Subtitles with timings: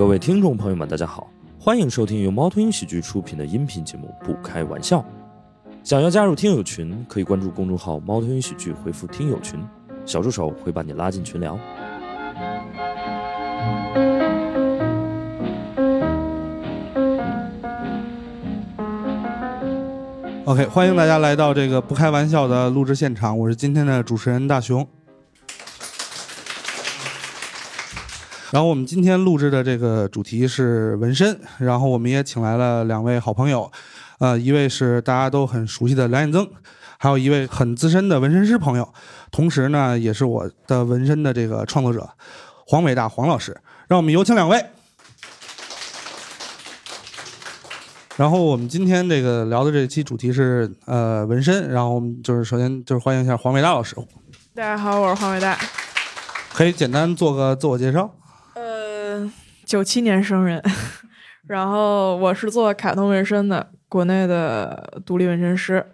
[0.00, 5.00] 各位听众朋友们，大家好，欢迎收听由猫头鹰喜剧出品的音频节目《不开玩笑》。
[5.84, 9.62] 想要加入听友群，可以关注公众号“猫头鹰喜剧”，回复“听友群”，
[10.06, 11.52] 小助手会把你拉进群聊。
[20.46, 24.88] OK，欢迎大家来到这个不开玩笑的录制现场，我是今天的主持人大熊。
[28.52, 33.70] 然后我们今天录制的这个主题是纹身，然后我们也请来了两位好朋友，
[34.18, 36.50] 呃，一位是大家都很熟悉的梁彦增，
[36.98, 38.92] 还有一位很资深的纹身师朋友，
[39.30, 42.10] 同时呢也是我的纹身的这个创作者
[42.66, 43.56] 黄伟大黄老师。
[43.86, 44.64] 让我们有请两位。
[48.16, 53.94] 然后我们今天这个聊的这期主题是呃纹身，然后我们就是首先就是欢迎一下黄伟大老师，
[54.54, 55.56] 大家好，我是黄伟大。
[56.52, 58.10] 可以简单做个自我介绍。
[59.70, 60.60] 呃，九七年生人，
[61.46, 65.86] 然后我是做卡通纹身的，国内的独立纹身师，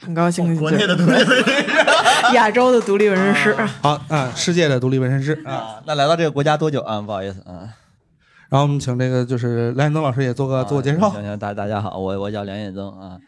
[0.00, 1.44] 很高兴、国内的独立纹身师
[2.34, 3.54] 亚洲的独立纹身师。
[3.80, 5.52] 好啊，世界的独立纹身师啊。
[5.52, 7.00] 啊，那来到这个国家多久啊？
[7.00, 7.70] 不好意思啊，
[8.48, 11.08] 然后我们请这个就是梁彦增老师也做个自我介绍。
[11.10, 13.18] 行行，大大家好，我我叫梁彦增啊，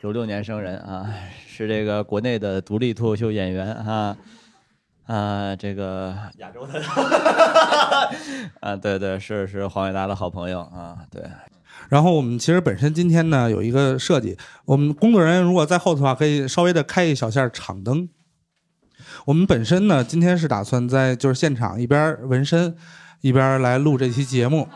[0.00, 1.06] 九六年生人啊，
[1.46, 4.16] 是这个国内的独立脱口秀演员啊。
[5.08, 6.78] 啊，这个亚洲的，
[8.60, 11.22] 啊，对对，是是黄伟达的好朋友啊，对，
[11.88, 14.36] 然后我们其实本身今天呢有一个设计，
[14.66, 18.06] 我们工作人员如果在后头的话，可以稍微的开一小下场灯。
[19.24, 22.76] 我们本身呢今天是打算在就是现场一边纹身，
[23.22, 24.68] 一边来录这期节目。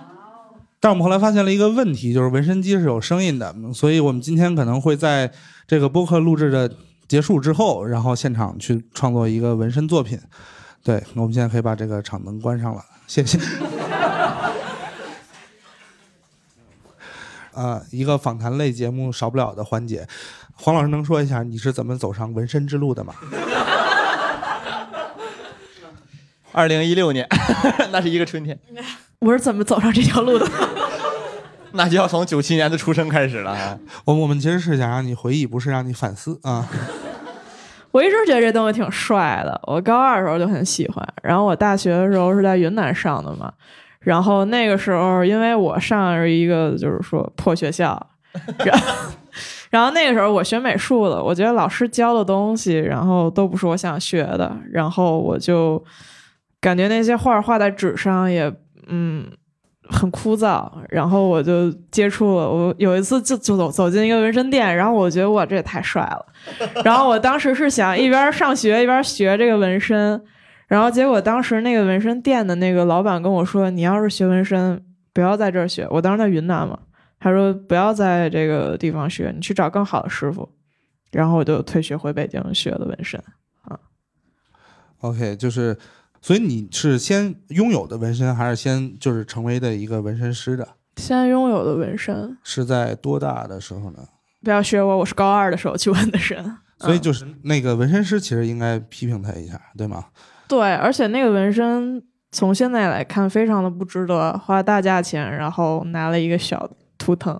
[0.81, 5.31] 但我们后来发现了一个问题，就是纹身机是有声音的，所以我们今天可能会在
[5.67, 6.75] 这个播客录制的
[7.13, 10.19] 结束之后，然后现场去创作一个纹身作品。
[10.83, 13.39] 对，我们现在可以把这个场灯关上了，谢谢。
[17.53, 20.09] 啊、 一个访谈类节目少不了的环节，
[20.55, 23.13] 黄老师能说一下你是怎么走上纹身之路的吗？
[26.53, 27.29] 二零一六年，
[27.92, 28.59] 那是一个春天，
[29.19, 30.51] 我是怎么走上这条路的？
[31.73, 33.79] 那就要从九七年的出生开始了啊。
[34.07, 36.67] 我我们其实是想让你回忆，不是让你反思啊。
[37.92, 41.07] 我一直觉得这东西挺帅的，我高二的时候就很喜欢。
[41.23, 43.53] 然后我大学的时候是在云南上的嘛，
[44.01, 48.05] 然后那个时候因为我上的是一个就是说破学校，
[48.64, 49.13] 然后
[49.70, 55.83] 然后那个时候我学美术的，我觉得老师教的东西，然后都不是我想学的，然后我就
[56.61, 58.53] 感觉那些画画在纸上也
[58.89, 59.27] 嗯
[59.89, 66.27] 很枯燥，然后我就接触了，我有一次就就走走进一个纹身店，然后我觉得哇这也太帅了。
[66.85, 70.23] 然后我当时是想一边上学一边学这个纹身，
[70.69, 74.83] 然后结果当时那个纹身店的那个老板跟我说：“你要是学纹身，
[75.13, 76.79] 不要在这儿学。”我当时在云南嘛，
[77.21, 80.48] 他说不要在这个地方学，你去找更好的师傅。
[81.11, 83.23] 然后我就退学回北京学的纹身
[83.65, 83.79] 啊。
[85.01, 85.77] OK，就是，
[86.23, 90.67] 所以你是先拥有的纹身，还是先就是成为的一个纹身师的？
[90.97, 93.99] 先拥有的纹身，是在多大的时候呢？
[94.45, 96.57] 不要学我，我是高二的时候去纹的身。
[96.79, 100.07] 所以就是那个纹身师其实应该批评他一下，对吗？
[100.47, 102.01] 对，而且那个纹身
[102.31, 107.37] 从现在来看非常的不值得，花大价钱，然后拿了一个小图腾。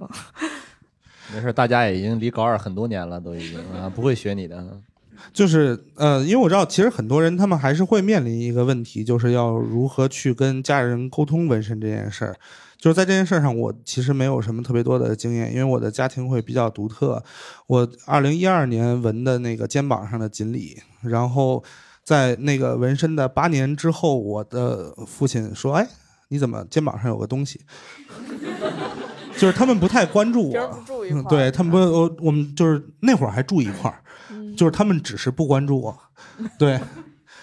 [1.33, 4.81] 没事，大家也已经离高二很多年了，都已经啊，不会学你的。
[5.33, 12.37] 就是呃，因为我知道，其实很多人他们还是会面临一个问题，就是要如何去跟家人沟通纹身这件事儿。
[12.79, 17.23] 就是在这件事儿上，我其实没有什么特别多的经验，因为我的家庭会比较独特。
[17.69, 21.63] 我二零一二年纹的那个肩膀上的锦鲤，然后
[22.03, 25.87] 在那个纹身的八年之后，我的父亲说：“哎，
[26.29, 27.61] 你怎么肩膀上有个东西？”
[29.39, 30.85] 就是他们不太关注我，
[31.29, 33.99] 对他们不，我我们就是那会儿还住一块儿，
[34.57, 35.99] 就是他们只是不关注我，
[36.59, 36.81] 对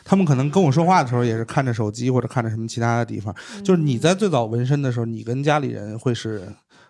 [0.03, 3.35] 他们可能跟我说话的时候也是看着手机或者看着什么其他的地方。
[3.63, 6.47] 就是你在最早纹身的时候，你跟家里人会是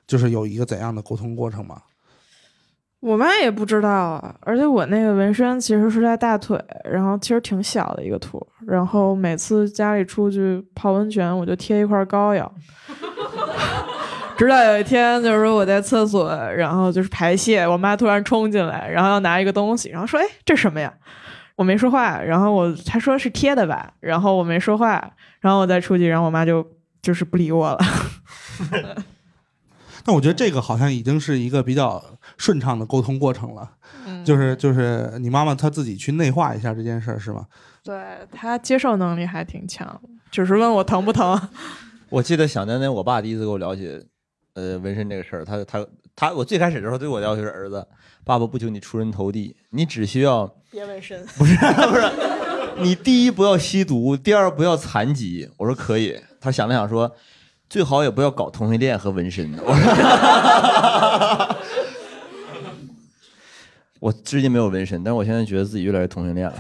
[0.08, 1.82] 就是有一个怎样的沟通过程吗？
[3.02, 12.54] 我妈也不知道啊，而且我那个纹身其实是在大腿，然后其实挺小的一个图，然后每次家里出去泡温泉，我就贴一块膏药。
[14.40, 20.94] 直到有一天，就是说我在厕所，然后就是排泄，我妈突然冲进来，然后要拿一个东西，然后说：“哎，这什么呀？”
[21.58, 26.66] 我没说话，然后我她说是贴的吧，然后我没说话，然后我再出去，然后我妈就
[27.02, 27.80] 就是不理我了。
[30.06, 32.02] 那我觉得这个好像已经是一个比较
[32.38, 33.70] 顺畅的沟通过程了，
[34.08, 37.46] 嗯就是就是你妈妈她自己去内化一下这件事儿是吗？
[37.84, 38.02] 对
[38.32, 40.02] 她接受能力还挺强，
[40.32, 41.38] 只是问我疼不疼。
[42.08, 44.02] 我记得想当年我爸第一次给我了解，
[44.60, 45.86] 呃，纹身这个事儿，他他
[46.16, 47.88] 他，我最开始的时候对我要求是儿子，
[48.26, 51.26] 爸爸不求你出人头地，你只需要别纹身。
[51.38, 51.56] 不是
[51.88, 52.12] 不是，
[52.82, 55.50] 你第一不要吸毒，第二不要残疾。
[55.58, 57.10] 我说可以，他想了想说，
[57.70, 59.50] 最好也不要搞同性恋和纹身。
[59.64, 61.56] 我说，
[64.00, 66.56] 我至今没有纹身，但是我现在觉得自己越来越同性恋了。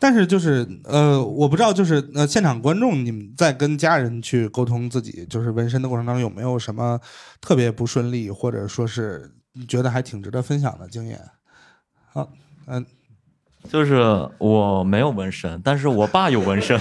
[0.00, 6.98] 但是就是呃，我不知道，就是呃，现场观众，你们在跟家人去沟通自己就是纹身的过程当中，有没有什么
[7.40, 9.30] 特别不顺利，或者说是
[9.68, 11.20] 觉得还挺值得分享的经验？
[12.12, 12.28] 好，
[12.66, 12.84] 嗯、
[13.68, 16.78] 就是我没有纹身， 但是我爸有纹身。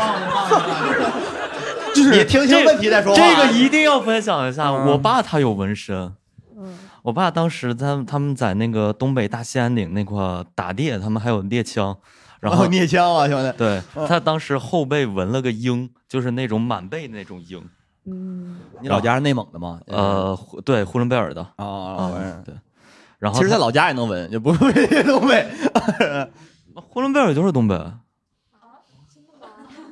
[1.93, 3.19] 就是你听清问题再说话。
[3.21, 6.13] 这个一定要分享一下，嗯我爸他有纹身。
[6.57, 11.97] 嗯我爸当时他他们在那个东北大兴安岭那块儿打猎，他们还有猎枪，
[12.39, 13.57] 然后猎枪啊，兄弟。
[13.57, 17.61] 对他当时后背纹了个鹰，就是那种满背那种鹰，
[18.05, 19.79] 嗯，你老家是内蒙的吗？
[19.87, 22.55] 呃，对呼伦贝尔的啊啊对。
[23.17, 25.45] 然后其实，在老家也能纹，也不会东北。
[26.73, 27.75] 呼伦贝尔就是东北，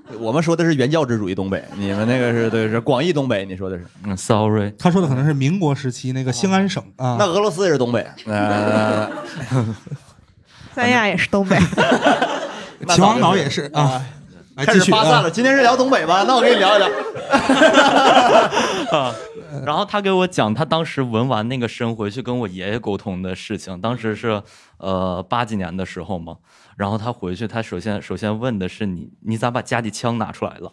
[0.18, 3.86] 我们说的是原教旨主义东北，你们那个是对是广义东北，你说的是。
[4.06, 7.18] 嗯，sorry，他说的可能是民国时期那个兴安省啊。
[7.20, 9.12] 那俄罗斯也是东北，呃，
[10.78, 11.58] 三亚也是东北。
[12.90, 14.00] 秦皇岛也是啊。
[14.58, 15.30] 来开继续啊始发散了。
[15.30, 16.24] 今天是聊东北吧？
[16.28, 16.88] 那我跟你聊一聊。
[18.92, 19.14] 啊，
[19.64, 24.42] 然后他给我讲他当时纹完那个身回去跟我爷爷沟通的事情，当时是
[24.78, 26.38] 呃八几年的时候嘛，
[26.76, 30.72] 然后他回去，他首先首先问的是你你咋把家里枪拿出来了？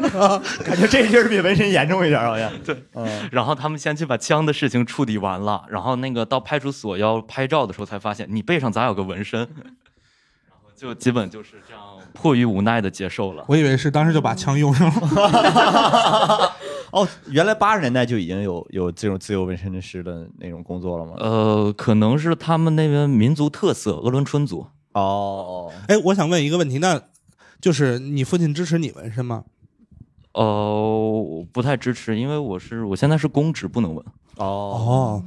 [0.64, 2.50] 感觉这劲儿比纹身严重一点，好像。
[2.64, 9.46] 对，嗯，然后他们先去把枪的事情处理完了，然后那个到派出所要拍照的时候才发现你背上咋有个纹身，
[10.78, 11.82] 就基本就是这样
[12.12, 13.44] 迫于无奈的接受了。
[13.48, 16.52] 我以为是当时就把枪用上了。
[16.92, 21.14] 哦，原来八十年代就已经有有这种自由纹身师的那种工作了吗？
[21.18, 24.64] 呃，可能是他们那边民族特色，鄂伦春族。
[24.92, 27.02] 哦，哎，我想问一个问题，那
[27.60, 29.44] 就是你父亲支持你纹身吗？
[30.32, 34.04] 呃，我不太支持，因为我是我现在是公职，不能纹。
[34.36, 35.24] 哦，哦，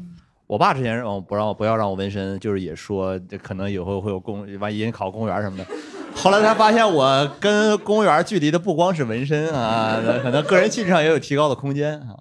[0.51, 5.65] 我爸之前让我不让我不要让我纹身，就是也说这可能以后会有公，万一考公务员什么的。
[6.13, 12.17] 后来他发现我跟公务员距离的不光是纹身啊，可能个人气质上也有提高的空间啊。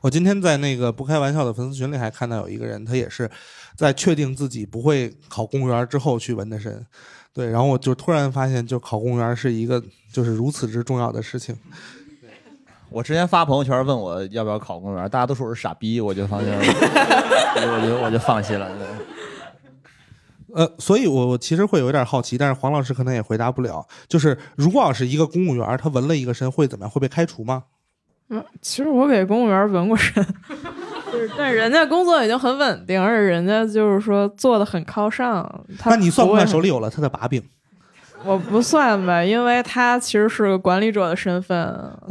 [0.00, 3.28] 我今天在那个不开玩笑的粉丝群里还看到有一个人，他也是
[3.74, 6.86] 在确定自己不会考公务员之后去纹的身。
[7.34, 9.82] 对，然后我就突然发现，就考公务员是一个
[10.12, 11.56] 就是如此之重要的事情。
[12.88, 16.62] 我之前发朋友圈问我要不要考公务员，大家都说我是傻逼，我就放弃了，
[17.56, 18.68] 我就我就放弃了。
[20.54, 23.86] 呃，所以我我其实会有点好奇，但是黄老师可能也回答不了。
[24.08, 26.90] 就是如果要是一个公务员，他纹了一个身，会怎么样？
[26.90, 27.64] 会被开除吗？
[28.30, 30.14] 嗯，其实我给公务员纹过身，
[31.12, 35.64] 就是但人家工作已经很稳定，而且人家就是说做的很靠上。
[35.78, 37.42] 他那你算不算手里有了他的把柄？
[38.24, 41.56] 我不算吧，因为他其实是个管理者的身份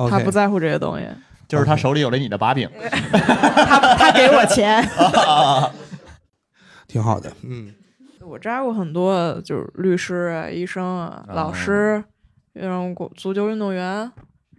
[0.09, 1.05] 他不在乎这些东西，
[1.47, 2.69] 就是他手里有了你的把柄，
[3.11, 4.83] 他他给我钱。
[6.87, 7.73] 挺好的，嗯，
[8.21, 12.01] 我扎过很多，就是律师啊、医生啊、老师，
[12.53, 14.09] 然后足球运动员，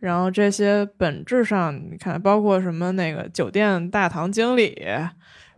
[0.01, 4.77] 然后这些本质上你看，包括什么那个酒店大堂经理，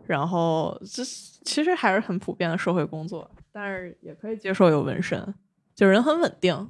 [0.07, 5.35] 然后这其实还是很普遍的社会工作，但是也可以接受有纹身，
[5.75, 6.69] 就人很稳定。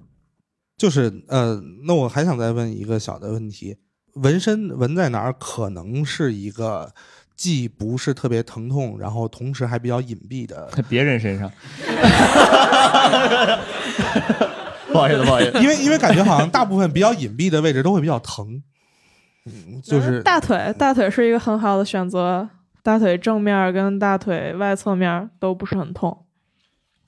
[0.79, 3.77] 就是呃，那我还想再问一个小的问题：
[4.23, 6.93] 纹身纹在哪儿可能是一个
[7.37, 10.69] 既不是特别疼痛，然后同时还比较隐蔽的？
[10.73, 11.51] 在别人身上。
[14.91, 15.59] 不好意思，不好意思。
[15.61, 18.63] 因为因为感觉好像大部分比较隐蔽的位置都会比较疼，
[19.45, 22.49] 嗯，就是大腿，大腿是一个很好的选择，
[22.83, 26.25] 大腿正面跟大腿外侧面都不是很痛。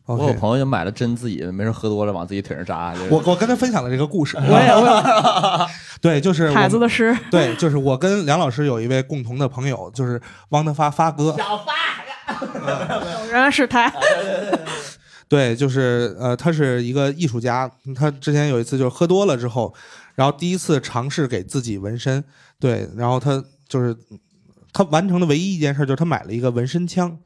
[0.07, 0.33] 我。
[0.35, 2.95] 朋友就买了针，自己没事喝多了往自己腿上扎。
[2.95, 4.71] 就是我我跟他分享了这个故事， 我也
[6.01, 11.73] 对，就是我孩子的诗， 对，就是我跟梁老师有一位共同的朋友，就是汪德发发哥，小发
[13.29, 13.93] 原来是他。
[15.29, 19.73] 对，就是呃，他是一个艺术家，他之前有一次就是喝多了之后，
[20.17, 22.25] 然后第一次尝试给自己纹身，
[22.59, 23.97] 对，然后他就是
[24.73, 27.17] 他完成的唯一一件事就是他买了一个纹身枪，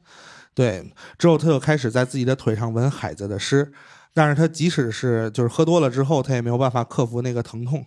[0.55, 3.71] 对，之后他就开始在自己的腿上纹海子的诗，
[4.13, 7.85] 但是他即使是就是喝多了之后，他也没有办法克服那个疼痛，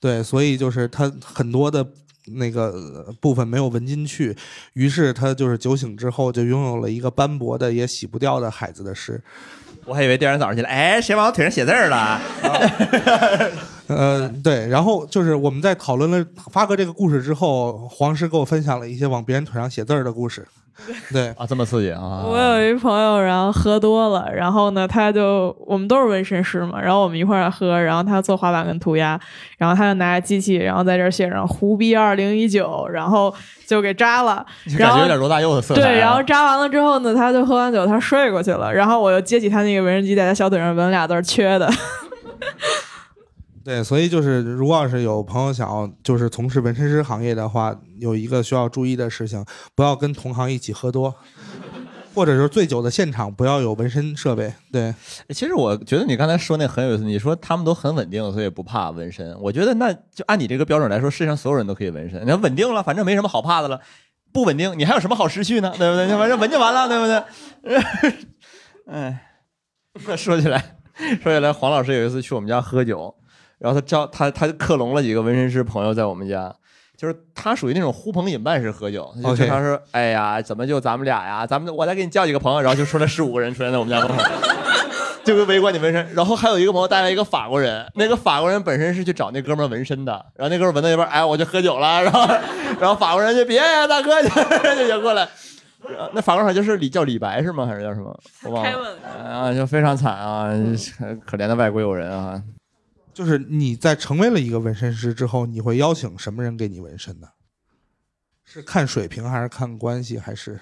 [0.00, 1.86] 对，所以就是他很多的。
[2.26, 4.34] 那个呃部分没有纹进去，
[4.72, 9.22] 于是他就是酒醒之后就拥有了一个斑驳的也洗不掉的海子的诗。
[9.84, 12.18] 我还以为第二天早上起来，哎，谁往我腿上写字儿了？
[13.88, 20.48] 呃，对，然后就是我们在讨论了发哥这个故事之后，黄师给我分享了一些往别人腿上写字儿的故事。
[21.12, 22.24] 对，啊，这么刺激啊！
[22.26, 29.18] 我有一朋友，然后喝多了，然后呢，他就我们都是纹身师嘛，然后我们一块儿喝，然后他做滑板跟涂鸦，
[29.56, 33.32] 然后他就拿着机器，然后在这儿写上“胡逼二零一九”，然后
[33.66, 34.44] 就给扎了，
[34.78, 35.84] 然后感觉有点罗大佑的色彩啊。
[35.84, 41.70] 对，然后扎完了之后呢，他就喝完酒，他睡过去了，然后我又接起他那个纹身机，在他小腿上纹俩字儿“缺的”。
[43.64, 49.42] 对，所以就是如果要是有朋友想要就是从事纹身师行业的话，有一个需要注意的事情，
[49.74, 51.14] 不要跟同行一起喝多，
[52.14, 54.52] 或者是醉酒的现场不要有纹身设备。
[54.70, 54.94] 对，
[55.30, 59.34] 其实我觉得你刚才说那很有意思，你说他们都很稳定，所以不怕纹身。
[59.40, 62.22] 我觉得那就按你这个标准来说，世界上所有人都可以纹身。
[62.26, 63.80] 你要稳定了，反正没什么好怕的了。
[64.30, 65.72] 不稳定，你还有什么好失去呢？
[65.78, 66.06] 对不对？
[66.18, 68.22] 反正纹就完了，对不对？
[68.92, 69.26] 哎，
[70.16, 70.76] 说起来，
[71.22, 73.14] 说起来，黄老师有一次去我们家喝酒，
[73.64, 76.54] 然后他招他他克隆了几个纹身师朋友在我们家。
[76.96, 81.44] 就是他属于那种呼朋引伴式喝酒，他就经常说：“哎呀，怎么就咱们俩呀？
[81.44, 84.22] 咱们我再给你叫几个朋友。”然后就出来十五个人出现在我们家门口，
[85.24, 86.14] 就会围观你纹身。
[86.14, 92.26] 然后还有一个朋友带来一个法国人，那个法国人本身是去找那哥们纹身的，然后那哥们儿纹到一半，哎，我就喝酒了， 然后
[92.78, 94.28] 然后法国人就别呀，大哥， 就
[94.76, 95.28] 就就过来。
[96.12, 97.66] 那法国人好像就是李叫李白是吗？
[97.66, 98.16] 还是叫什么？
[98.44, 98.96] 我忘了。
[99.28, 100.48] 啊，就非常惨啊，
[101.26, 102.40] 可怜的外国友人啊。
[103.14, 107.28] 就是你在成为了一个纹身师之后，你会邀请什么人给你纹身呢？
[108.44, 110.58] 是看水平还是看关系还是？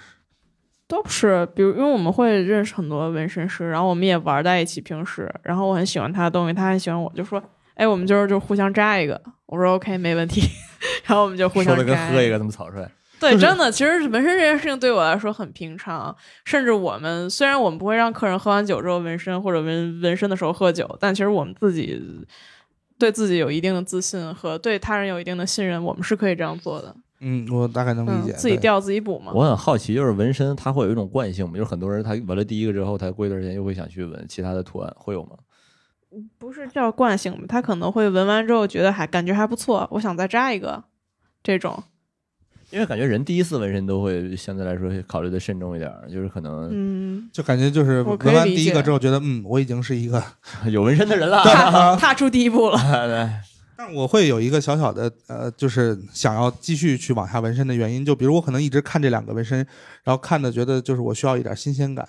[0.87, 7.41] 都不是，比如因为我们会认识很多纹身师，然后我们也玩在一起，平时，然后我很喜欢他的东西，他很喜欢我，就说，
[7.73, 10.41] 哎，我们今儿就互相扎一个，我说 OK 没问题，
[11.05, 12.87] 然后我们就互相扎的跟喝一个那么草率。
[13.23, 22.01] 对，就是真的，其实纹身这件事情对我来说很平常，甚至我们虽然我们不会让客人喝完酒之后纹身或者纹纹身的时候喝酒，但其实我们自己
[22.99, 26.95] 对自己有一定的自信和对他人有一定的信任，我们是可以这样做的。
[27.21, 29.31] 嗯，我大概能理解。，嗯自己对调自己补嘛。
[29.33, 31.53] 我很好奇，就是纹身它会有一种惯性吗？
[31.55, 35.37] 就是很多人他纹了第一个之后，他过一段时间又会想去纹其他的图案，会有吗？
[36.37, 40.83] 不是叫惯性吧，他可能会纹完之后觉得还感觉还不错，我想再扎一个，
[41.41, 41.81] 这种。
[42.73, 50.21] 因为感觉人第一次纹身都会相对来说考虑的慎重一点儿，就是可能嗯，就感觉就是纹完第一个之后，觉得嗯，我已经是一个，
[50.71, 51.43] 有纹身的人了。
[51.43, 52.79] 踏踏出第一步了。
[53.07, 53.29] 对
[53.77, 59.59] 但我会有一个小小的呃，就是想要继续去往下纹身的原因，就比如我可能一直看这两个纹身，
[60.03, 62.07] 然后看的觉得就是我需要一点新鲜感，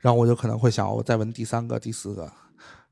[0.00, 2.30] 然后我就可能会想我再纹第三个、第四个，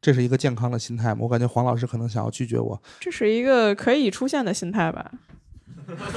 [0.00, 1.18] 这是一个健康的心态吗？
[1.20, 5.10] 我感觉黄老师可能想要拒绝我，这是一个可以出现的心态吧？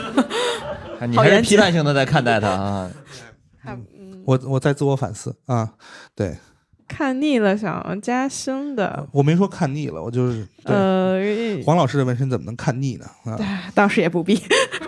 [1.08, 2.92] 你还是批判性的在看待他啊。
[3.66, 5.74] 嗯，我我在自我反思啊，
[6.16, 6.38] 对
[6.88, 11.18] 看腻了想加新的，我没说看腻了，我就是、呃，
[11.66, 13.06] 黄老师的纹身怎么能看腻呢？
[13.26, 14.40] 啊，倒是也不必。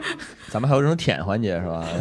[0.52, 1.86] 咱们还有这种舔环节是吧？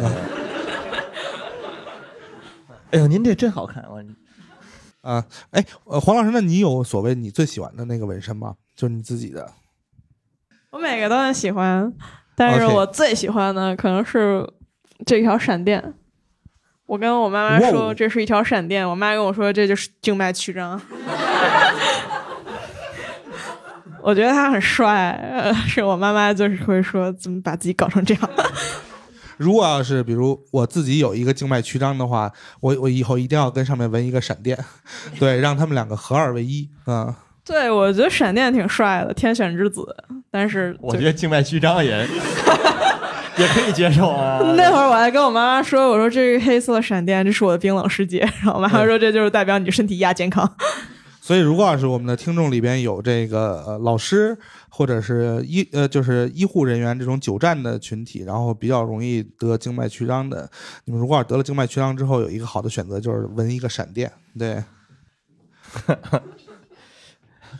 [2.91, 3.83] 哎呦，您这真好看！
[3.89, 4.01] 我
[5.01, 8.55] 啊，哎，呃，黄老师，那你有所谓你最喜欢的那个纹身吗？
[8.75, 9.51] 就是你自己的。
[10.71, 11.91] 我每个都很喜欢，
[12.35, 14.45] 但是我最喜欢的可能是
[15.05, 15.93] 这条闪电。
[16.85, 20.79] 我跟我妈妈说这是一条闪电，我妈跟我说这就是静脉曲张。
[24.03, 28.29] 我觉得他很帅，呃是我妈妈就是会说怎么把自己搞成这样。
[29.37, 34.57] 如果要是比如我自己有一个静脉曲张的话，我我以后一定要跟上面纹一个闪电，
[35.19, 37.15] 对，让他们两个合二为一啊、
[37.45, 39.85] 对，我觉得闪电挺帅的，天选之子。
[40.31, 41.91] 但是我觉得静脉曲张也
[43.37, 44.39] 也可以接受啊。
[44.57, 48.19] 那会儿我还跟我妈妈说，我说这个黑色闪电，这是我的冰冷世界。
[48.19, 50.51] 然后我妈妈说这就是代表你身体亚健康。
[51.21, 54.37] 所以，如果要是我们的听众里边有这个呃老师
[54.69, 60.49] 或者是医呃就是医护人员这种久站的群体，然后比较容易得静脉曲张的，
[60.85, 64.63] 你们如果要是得了静脉曲张之后，有一个好的选择就是纹一个闪电，对。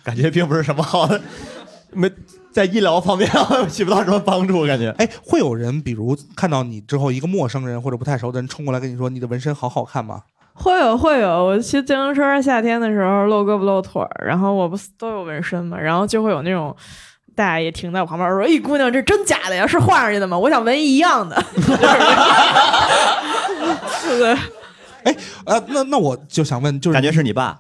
[0.06, 1.20] 感觉并不是什么好的，
[1.92, 2.10] 没
[2.54, 3.30] 在医疗方面
[3.68, 4.90] 起不到什么帮助，感觉。
[5.00, 10.22] 哎，会有人比如看到你之后，一个陌生人或者不太熟的人冲过来跟你说你的纹身好好看吗？
[10.54, 16.74] 会有会有，我骑自行车夏天的时候露胳膊露腿儿，然后我不是都有纹身嘛，然后就会有那种
[17.36, 19.68] 大爷停在我旁边说：“哎，姑娘，这真假的呀？
[19.68, 20.40] 是画上去的吗？
[20.40, 21.36] 我想纹一样的。”
[24.00, 24.38] 是的，
[25.46, 27.60] 呃，那那我就想问，就是感觉是你爸，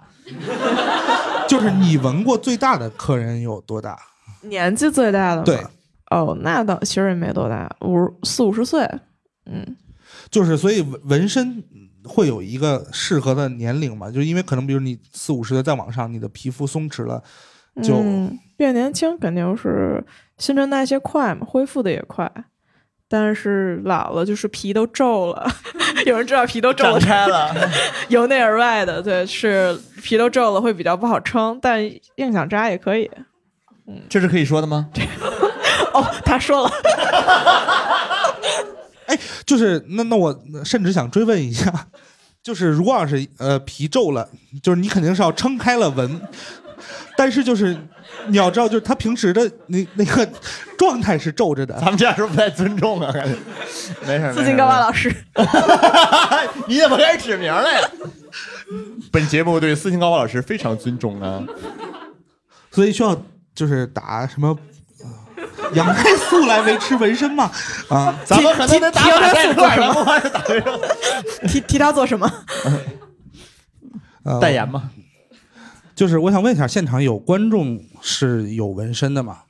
[1.55, 3.97] 就是你纹过最大的客人有多大？
[4.41, 5.57] 年纪最大的吗对，
[6.11, 8.85] 哦，那倒其实也没多大，五十四五十岁，
[9.45, 9.75] 嗯。
[10.29, 11.63] 就是所以纹纹身
[12.03, 14.11] 会有一个适合的年龄嘛？
[14.11, 17.23] 就因为可能比如你四五十岁再往上，你的皮肤松弛了，
[17.81, 20.03] 就嗯、变年轻肯定是
[20.37, 22.29] 新陈代谢快嘛，恢复的也快。
[23.17, 25.49] 但是老了就是皮都皱了，
[26.05, 27.49] 有人知道皮都皱了，开了，
[28.09, 31.81] 由内而外的，对，是皮都皱了会比较不好撑，但
[32.17, 33.09] 硬想扎也可以。
[33.87, 34.89] 嗯这是可以说的吗？
[35.93, 36.71] 哦，他说了，
[39.07, 41.71] 哎就是那那我甚至想追问一下，
[42.43, 44.27] 就是如果要是呃皮皱了，
[44.61, 46.19] 就是你肯定是要撑开了纹，
[47.15, 47.77] 但是就是
[48.27, 50.27] 你要知道，就是他平时的那那个
[50.77, 51.75] 状态是皱着的。
[51.79, 53.11] 咱们这样是不太尊重啊？
[53.11, 53.35] 感觉
[54.07, 55.13] 没事，斯琴高娃老师，
[56.67, 57.89] 你怎么开始指名了呀？
[59.11, 61.43] 本节目对斯琴高娃老师非常尊重啊。
[62.71, 63.15] 所以需要
[63.53, 64.57] 就是打什么
[65.01, 67.51] 呃羊胎素来维持纹身嘛？
[67.89, 72.31] 啊，咱们可能得打提提马赛克，提咱不光是打纹身，提提他做什么？
[74.25, 74.89] 呃代言嘛。
[75.95, 79.43] 就是我想问一下，现场有观众是有纹身的吗？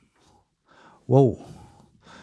[1.06, 1.36] 哇哦，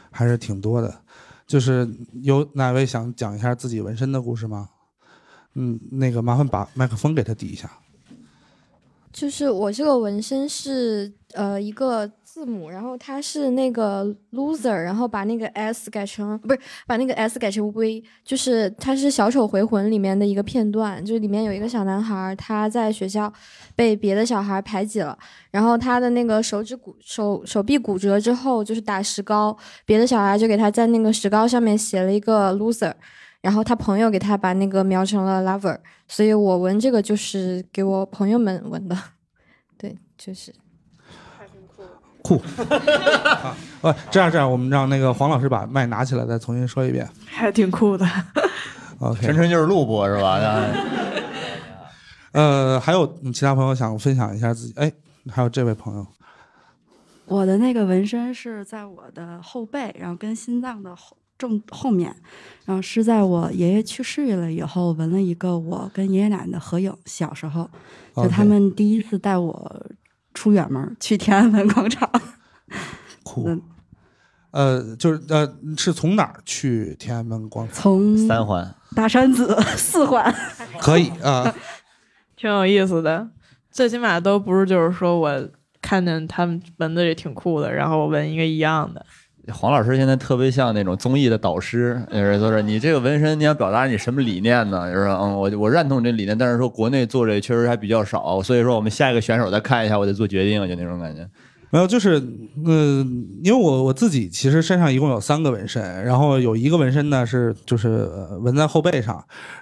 [0.09, 1.01] 还是挺多的。
[1.45, 1.87] 就是
[2.21, 4.69] 有哪位想讲一下自己纹身的故事吗？
[5.55, 7.69] 嗯，那个麻烦把麦克风给他递一下。
[9.11, 23.31] 就是我这个纹身是呃一个字母，然后它是那个 loser，然后把那个 s 改成不是把那个 s 改成乌龟，就是它是《小丑回魂》里面的一个片段，就是里面有一个小男孩，他在学校
[23.75, 25.15] 被别的小孩排挤了，
[25.51, 32.91] 然后他的那个手指骨手手臂骨折之后，就是打石膏，别的小孩就给他在那个石膏上面写了一个 loser。
[33.41, 38.97] 然后他朋友给他把那个描成了 lover，所以我纹这个就是给我朋友们纹的，
[39.77, 40.51] 对，就是
[42.23, 42.41] 酷。
[43.43, 47.07] 啊，呃，这样这样，我们让那个黄老师把麦拿起来，再重新说一遍。
[47.27, 48.07] 还挺酷的。
[48.99, 50.39] OK，晨晨就是录播是吧？
[52.31, 54.73] 呃，还有嗯其他朋友想分享一下自己？
[54.75, 54.91] 哎，
[55.29, 56.07] 还有这位朋友，
[57.25, 62.15] 我的那个纹身是在我的后背，然后跟心脏的后正后面，
[62.65, 67.69] 然后是在我爷爷去世了以后纹了一个我跟爷爷奶奶的合影，小时候
[68.15, 69.85] 就他们第一次带我
[70.33, 72.09] 出远门去天安门广场，
[73.23, 73.61] 酷嗯。
[74.51, 77.75] 呃，就是呃，是从哪儿去天安门广场？
[77.75, 80.31] 从三环，大山子 四环，
[80.79, 81.51] 可以啊、
[82.35, 83.27] 挺有意思的。
[83.71, 85.49] 最起码都不是就是说我
[85.81, 89.03] 看见他们纹的也挺酷的，然后我纹一个一样的。
[89.51, 94.89] 黄老师现在特别像那种综艺的导师，就是说是你这个纹身你要表达你什么理念呢？
[94.89, 101.27] 就是说嗯，我我认同这理念，但是说国内做这确实还比较少，所以说我们下一个选手再看一下，我再做决定，就那种感觉。
[101.71, 102.21] 没有，就是
[102.65, 109.15] 嗯、因为我我自己其实身上一共有三个纹身，然后有一个纹身呢是就是呃纹在后背上，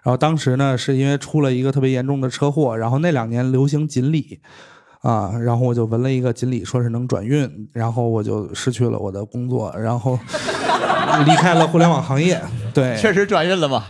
[0.04, 4.40] 然后当时呢是因为出了一个特别严重的车祸，然后那两年流行锦鲤。
[5.02, 10.18] 啊，然后我就纹了一个锦鲤，说是能转运，然后我就失去了我的工作，然后
[11.26, 12.42] 离开了互联网行业。
[12.74, 13.86] 对，确实转运了嘛。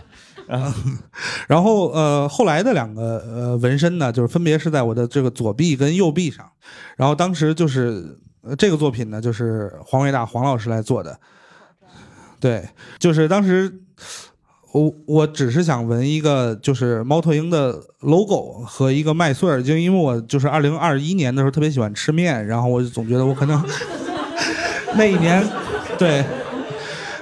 [1.46, 6.50] 然后呃，后来的两个呃纹身呢，就是分别是在我的这个左臂跟右臂上。
[6.96, 11.18] 然后当时就是、呃这个作品呢，就是黄伟大黄老师来做的。
[12.40, 13.72] 对，就是当时
[14.72, 23.62] 我我只是想纹一个就是猫头鹰的 logo 和一个麦穗儿，就因为我就是二零二一年的时候特别喜欢吃面，然后我就总觉得我可能
[24.96, 25.44] 那一年
[25.98, 26.24] 对。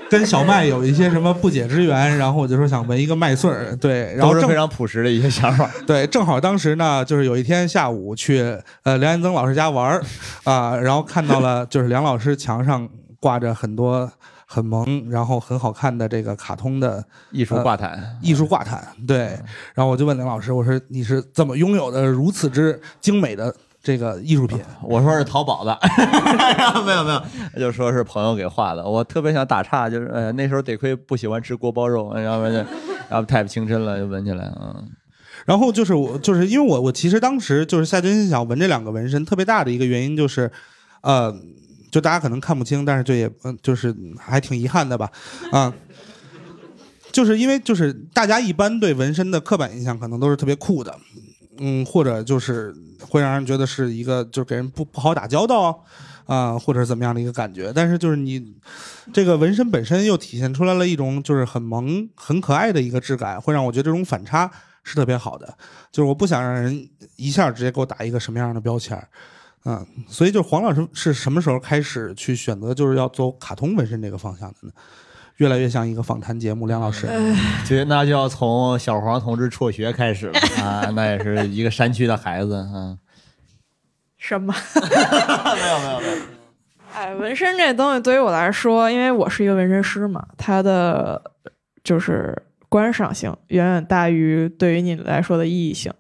[0.09, 5.71] 跟小麦有一些什么不解之缘，然后我就说想纹一个麦穗儿，对，然后都是非常朴实的一些想法。
[5.87, 8.41] 对，正好当时呢，就是有一天下午去
[8.83, 10.03] 呃梁彦增老师家玩儿
[10.43, 12.89] 啊、然后看到了就是梁老师墙上
[13.21, 14.11] 挂着很多
[14.53, 19.39] 很萌，然后很好看的这个卡通的艺术挂毯，艺术挂毯，对，
[19.75, 24.59] 然后我就问林老师，我说你是怎么拥有的如此之精美的这个艺术品？
[24.83, 25.79] 我说是淘宝的，
[26.85, 27.23] 没 有没有，
[27.61, 28.85] 就说是朋友给画的。
[28.85, 32.59] 我特别想打岔，就是呃那时候得亏不喜欢吃锅包肉，要不然就
[33.09, 34.85] 然后太不清真了，就闻起来嗯。
[35.47, 40.51] 然后就是我，就是因为我我其实当时就是下决心想纹这两个纹身，特别大的一个原因就是，
[41.03, 41.33] 呃，
[41.91, 45.11] 就大家可能看不清，但是就也嗯，就是还挺遗憾的吧，
[45.53, 45.73] 啊。
[47.13, 50.97] 就是因为就是大家一般对纹身的刻板印象可能都是特别酷的，
[51.59, 55.85] 嗯，或者就是会让人觉得是一个就是给人不不好打交道
[56.27, 57.73] 啊、或者怎么样的一个感觉。
[57.75, 58.55] 但是就是你
[59.13, 64.49] 这个纹身本身又体现出来了一种就是很萌很可爱的一个质感，会让我觉得这种反差
[64.85, 65.53] 是特别好的。
[65.91, 69.09] 就是我不想让人一下直接给我打一个什么样的标签儿。
[69.65, 74.73] 嗯，所以就黄老师是什么时候开始去选择就是要走卡通纹身这个方向的呢？
[75.37, 77.07] 越来越像一个访谈节目，梁老师。
[77.67, 82.97] 就那就要从小黄同志辍学开始了啊，那也是一个山区的孩子啊。
[84.19, 84.55] 什么？
[84.75, 86.23] 没有没有没有。
[86.93, 91.23] 哎，纹身这东西对于我来说，因为我是一个纹身师嘛，它的
[91.85, 92.37] 就是
[92.69, 95.91] 观赏性远远大于对于你来说的意义性。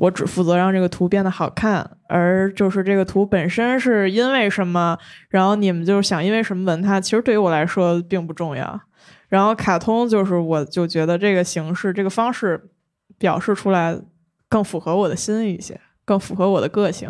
[0.00, 4.96] 我只负责让这个图变得好看，而就是这个图本身是因为什么，
[5.28, 8.80] 然后你们就是想因为什么纹它，其实对于我来说并不重要。
[9.28, 12.70] 然后卡通就是，我就觉得这个形式、这个方式
[13.18, 14.00] 表示出来
[14.48, 17.06] 更符合我的心一些，更符合我的个性。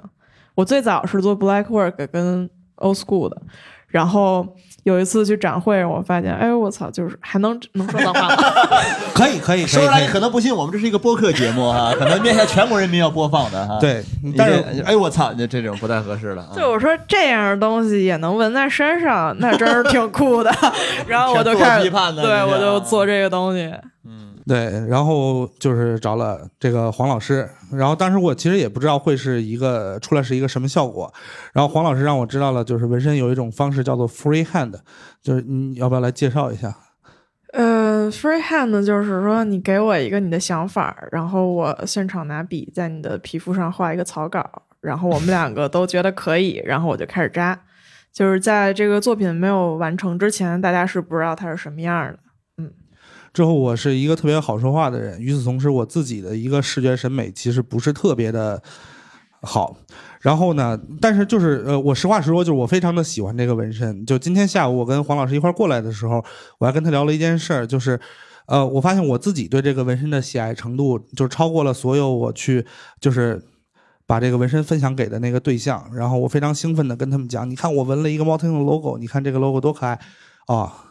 [0.57, 3.41] 我最早是做 black work 跟 old school 的，
[3.87, 8.37] 然后有一次去展会，我发现，哎，我操，就是还能能说脏话吗？
[9.15, 13.77] 可以可以说出来你可能不信，我们这是一个播客节目哈，可能 面向全国人民要播放的哈。
[13.83, 14.03] 对，
[14.39, 16.57] 但是哎我操，这这种不太合适了啊。
[16.57, 20.51] 就我说这样的东西也能纹在身上，那真是挺酷的。
[21.07, 23.01] 然后我就开始批判的，对我就做。
[23.11, 23.73] 这个东西。
[24.07, 31.13] 嗯，对，然后就是找了这个黄老师，然后当时我其实也不知道会是一个出来是一个什么效果，
[31.53, 34.75] 然后黄老师让我知道了，就是纹身有一种方式叫做 free hand，
[35.23, 36.75] 就是你要不要来介绍一下？
[37.53, 44.49] 呃，freehand 就是说你给我一个你的想法，然后我现场拿笔在你的皮肤上画一个草稿，
[44.81, 47.61] 然后我们两个都觉得可以，然后我就开始扎。
[48.13, 52.19] 就是在这个作品没有完成之前，大家是不知道它是什么样的。
[53.33, 58.63] 之后我是一个特别好说话的人，与此同时，我自己的一个视觉审美其实不是特别的
[59.43, 59.77] 好。
[60.21, 64.05] 然后呢，但是就是呃，我实话实说，就是我非常的喜欢这个纹身。
[64.05, 66.25] 就今天下午我跟黄老师一块过来的时候，
[66.59, 67.99] 我还跟他聊了一件事儿，就是
[68.47, 72.67] 呃，我发现我自己对这个纹身的喜爱程度，就超过了所有我去
[73.01, 73.43] 就是。
[74.07, 79.97] 把这个纹身分享给的那个对象，然后我非常兴奋的跟他们讲：“你看我纹了一个猫头鹰的 logo，你看这个 logo 多可爱
[80.49, 80.87] 啊！”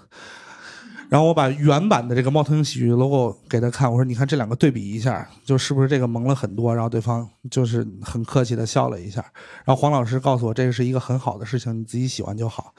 [1.10, 9.20] 然后我把原版的这个猫头鹰喜剧 logo 给他看，我说：“你看这两个对比一下，就是不是这个萌了很多？”然后对方就是很客气的笑了一下。
[9.66, 12.76] 然后黄老师告诉我，这个是一个很好的事情，你自己喜欢就好。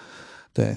[0.53, 0.77] 对，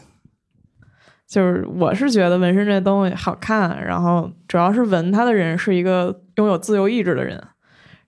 [1.27, 7.39] 就是我是觉得纹身这东西好看，然后主要是纹它的人是一个拥有自由意志的人，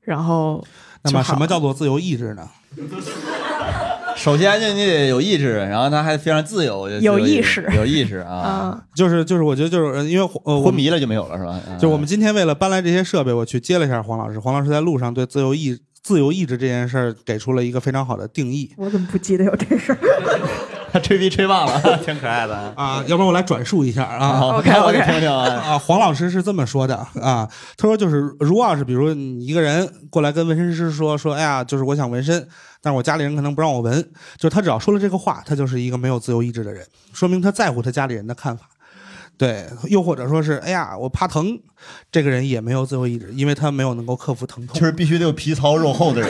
[0.01, 0.65] 然后
[1.03, 2.49] 那么什么叫做自由意志呢？
[4.17, 8.33] 首先就你得有意志，然后他还非常自由，就有意识有意识啊。
[8.33, 11.51] 啊、 就是就是，我觉得就是呃因为呃，昏迷了就没有了是吧？
[11.69, 14.39] 啊就我们今天为了搬来这些设备，我去接了一下黄老师。
[14.39, 19.97] 黄老师在路上对自由意自由意志这件事儿给出了一个非常好的定义我怎么不记得有这事儿？
[20.95, 22.73] 他吹逼吹忘了， 挺可爱的啊。
[22.77, 24.55] 啊，要不然我来转述一下啊。
[24.55, 25.43] OK，OK 我给听听啊。
[25.43, 32.47] 啊，黄老师是这么说的啊，他说就是，如果要是比如你一个人过来跟纹身师说说，哎呀，就是我想纹身，
[32.81, 34.01] 但是我家里人可能不让我纹，
[34.37, 36.81] 就是他只要说了这个话，他就是一个没有自由意志的人，
[37.11, 38.69] 说明他在乎他家里人的看法。
[39.37, 41.59] 对，又或者说是，哎呀，我怕疼，
[42.09, 44.79] 这个人也没有自由意志，因为他没有能够克服疼痛。
[44.79, 46.29] 就是必须得有皮糙肉厚的人，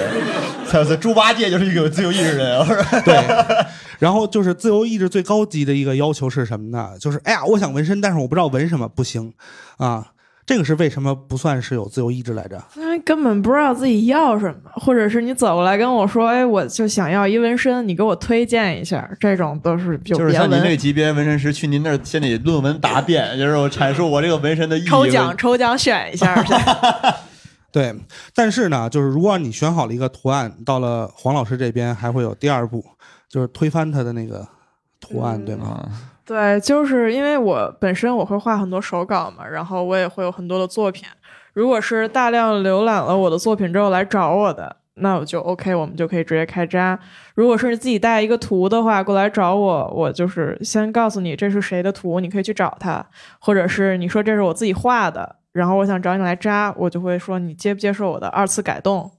[0.68, 3.02] 才是猪八戒就是一个有自由意志的人，是吧？
[3.02, 3.66] 对，
[4.00, 6.92] 然后就是自由意志最高级的一个要求是什么呢？
[7.00, 9.34] 就是哎呀，我想纹身，但是我不知道纹什么，不行
[9.78, 10.08] 啊。
[10.48, 12.64] 这个是为什么不算是有自由意志来着？
[12.76, 20.78] 因为根本不知道自己要什么，或者是你走过来跟我说，哎，我就想要一纹身，你给我推荐一下，这种都是就就是像您这个。
[20.78, 24.88] 级别纹身师去您那儿先得论文答辩，就是我阐述我这个纹身的意义。
[24.88, 26.54] 抽奖抽奖选一下去，
[27.76, 27.94] 对，
[28.34, 32.82] 但是呢，就是如果你选好了一个图案，到了黄老师这边还会有第二步，
[33.28, 34.48] 就是推翻他的那个
[35.02, 35.66] 图案，对吗？
[35.66, 35.92] 啊，
[36.24, 41.04] 对，就是因为我本身我会画很多手稿嘛，然后我也会有很多的作品。
[41.52, 46.98] 如果是大量浏览了我的作品之后来找我的，那我就 OK，我们就可以直接开扎。
[47.34, 53.06] 如果是你自己带一个图的话，过来找我，我就是先告诉你这是谁的图，你可以去找他，
[53.40, 59.10] 或者是你说这是我自己画的，然后我想找你来扎，我就会说你接不接受我的二次改动。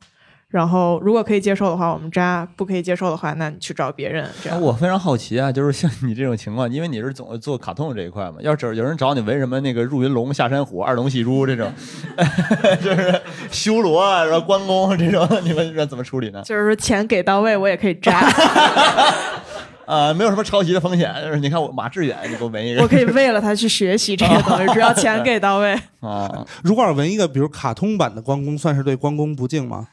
[0.48, 4.28] 然后如果可以接受的话，我们扎；不可以接受的话，那你去找别人。
[4.42, 4.60] 这样。
[4.60, 11.72] 我非常好奇啊，就是像你这种情况，因为你是总做卡通这一块嘛，要是有人找你纹什么那个入云龙、下山虎、二龙戏珠这种，
[12.84, 13.18] 就是
[13.50, 16.42] 修罗啊，然后关公这种，你们这怎么处理呢？
[16.44, 18.20] 就是说钱给到位，我也可以扎。
[19.86, 25.72] 啊，没有什么抄袭的风险， 就是你看我马致远，你给我纹一个，我可以为了他去学习这个东西，只要钱给到位。
[26.00, 29.88] 啊， 如果要纹一个比如卡通版的关公，算是对关公不敬吗？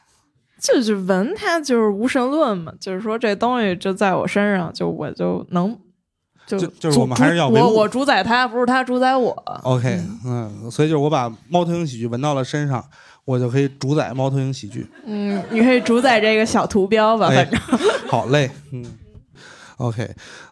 [0.60, 5.76] 就是纹它就是无神论嘛，就是说这东西就在我身上，就我就能
[6.46, 9.30] 就就就是我们还是要我我主宰他，不是他主宰我。
[9.62, 12.82] OK，嗯，所以就是我把猫头鹰喜剧纹到了身上，
[13.26, 14.86] 我就可以主宰猫头鹰喜剧。
[15.04, 17.60] 嗯，你可以主宰这个小图标吧，哎反正。
[18.08, 18.82] 好嘞，嗯
[19.78, 20.08] OK，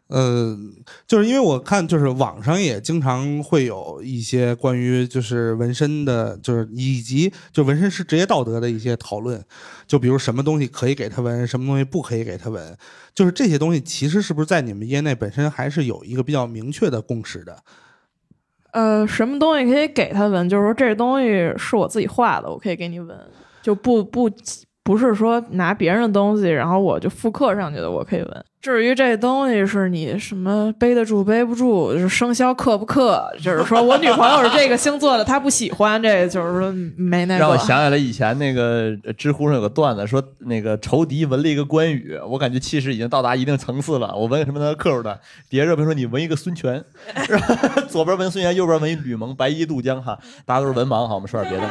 [0.09, 0.59] 呃，
[1.07, 9.45] 就是因为我看，就是网上也经常会有一些关于就是纹身的，就是以及就纹身师职业道德的一些讨论，
[9.87, 12.77] 就比如什么东西可以给他纹，什么东西不可以给他纹，
[13.15, 17.63] 就是这些东西其实是不是在你们业内本身还是有一个比较明确的共识的？
[18.73, 20.49] 呃，什么东西可以给他纹？
[20.49, 23.17] 就是说这东西是我自己画的，我可以给你纹，
[23.63, 24.29] 就不不
[24.85, 28.45] 不是说拿别人的东西，然后我就复刻上去的，我可以纹。
[28.61, 37.40] 至于这东西是你什么背得住背不住，就是生肖克不克，就是说我女朋友是这个星座的，她不喜欢这，就是说没那个。
[37.40, 44.14] 让我想起来以前那个呃知乎上有个段子，说那个仇敌纹了一个关羽，我感觉气势已经到达一定层次了。
[44.14, 45.18] 我纹个什么的克数的，
[45.51, 46.85] 底下热评说你纹一个孙权？
[47.90, 50.16] 左边纹孙权，右边纹一吕蒙，白衣渡江哈，
[50.47, 51.66] 大家都是文盲哈，我们说点别的。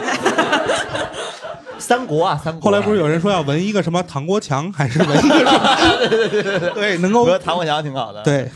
[1.82, 2.64] 三国啊，三国啊。
[2.64, 5.78] 后来不是有人说要纹一个什么唐国强，还是纹一个什么？
[6.08, 8.22] 对对对对对，能够我觉得唐国强挺好的。
[8.24, 8.50] 对，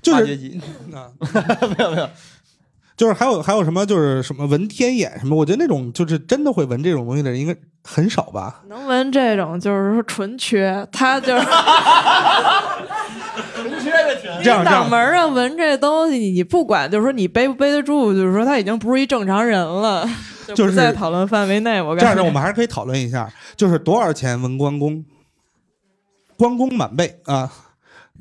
[0.00, 0.22] 就是
[0.94, 1.10] 啊，
[1.76, 2.08] 没有没有，
[2.96, 7.54] 就是还有还有什么就是什么纹天眼什么，我觉得那种就是真的会纹这种东西的人应该
[7.84, 8.62] 很少吧？
[8.68, 11.42] 能纹这种就是说纯缺，他就是
[13.54, 14.42] 纯缺的纯。
[14.42, 20.08] 这样这样脑门上纹这东西，你你不管，就是说你背不背得住，就是说他已经不是一正常人了，
[20.54, 21.80] 就是在讨论范围内。
[21.80, 25.04] 我这样的，我们还是可以讨论一下，就是多少钱纹关公？
[26.36, 27.50] 关公满背啊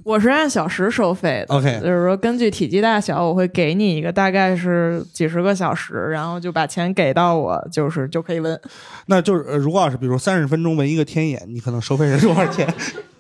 [0.03, 1.55] 我是按小时收费的。
[1.55, 8.59] ，OK，就是说，根据体积大小，我会给你一个大概是几十个小时，然后就把钱给到我，就是就可以纹。
[9.07, 12.67] 那就是呃如果要是比如三十分钟纹一个天眼，你可能收费是多少钱？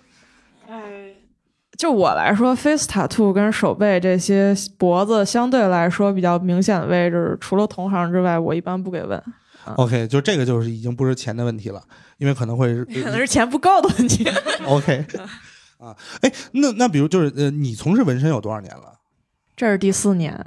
[1.77, 9.21] 就我来说，face tattoo 跟手背这些脖子相对来说比较明显的位置，除了同行之外，我一般不给问
[9.75, 11.81] ，OK，就这个就是已经不是钱的问题了，
[12.17, 14.25] 因为可能会 可能是钱不够的问题。
[14.65, 15.05] OK
[15.79, 18.99] 啊，哎，那那比如就是呃，你从事纹身有多少年了
[19.55, 20.45] 这是第四年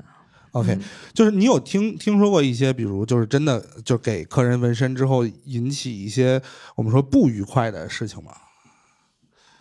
[0.52, 0.78] ，？OK，
[1.12, 6.40] 就是你有听听说过一些，比如就是真的就给客人纹身之后引起一些
[6.76, 8.32] 我们说不愉快的事情吗？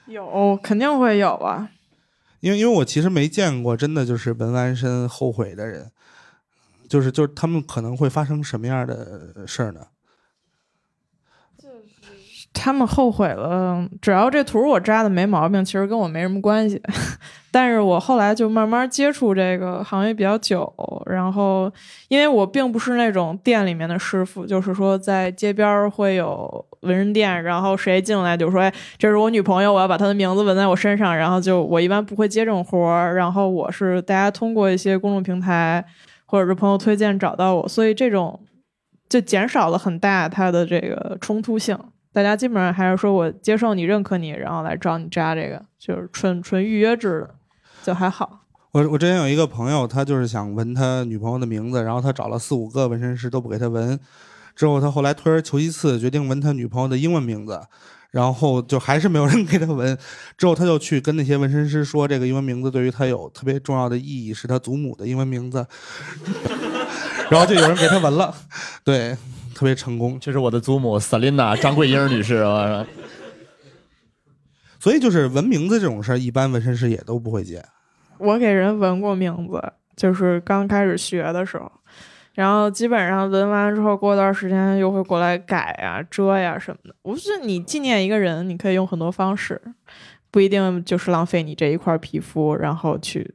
[0.08, 1.70] 有肯定会有啊。
[2.40, 5.92] 因为因为我其实没见过真的就是纹完身后悔的人，
[6.88, 9.88] 就是就是他们可能会发生什么样的事儿呢？
[12.54, 16.82] 他们后悔了，只要这图我扎的没毛病，其实跟我没什么关系。
[17.52, 20.74] 但是我后来就慢慢接触这个行业比较久，
[21.06, 21.72] 然后
[22.08, 35.86] 因为我并不是那种店里面的师傅，就是说在街边会有纹身店，然后谁进来就说：“哎，这是我女朋友，我要把她的名字纹在我身上。”然后就我一般不会接这种活儿，然后我是大家通过一些公众平台
[36.26, 38.40] 或者是朋友推荐找到我，所以这种
[39.08, 41.78] 就减少了很大它的这个冲突性。
[42.14, 47.36] 大家基本上还是说我接受你、认可你，然后来找你扎这个，就是纯纯预约制的，
[47.84, 48.40] 就还好。
[48.72, 54.00] 我我之前有一个朋友，他就是想纹他女朋友的名字，然后他找了四五个纹身师都不给他纹，
[54.58, 57.62] 之后他后来退而求其次，决定纹他女朋友的英文名字，
[58.10, 59.96] 然后就还是没有人 给他纹，
[60.36, 65.64] 之后他就去跟那些纹身师说，这个英文名字对于他有特别重要的意义，是他祖母的英文名字，
[67.30, 68.34] 然后就有人给他纹了，
[68.84, 69.16] 对，
[69.54, 70.20] 特别成功。
[70.20, 72.84] 这是我的祖母 Selina 张桂英女士啊。
[74.82, 77.64] 所以就是纹名字这种事儿，一般纹身师也都不会接。
[78.18, 79.62] 我给人纹过名字，
[79.96, 81.72] 就是刚开始学的时候，
[82.38, 86.96] 然后基本上纹完之后，过段时间又会过来改呀、遮呀什么的。
[87.02, 89.60] 不是你纪念一个人，你可以用很多方式，
[90.30, 93.34] 不一定就是浪费你这一块皮肤，然后去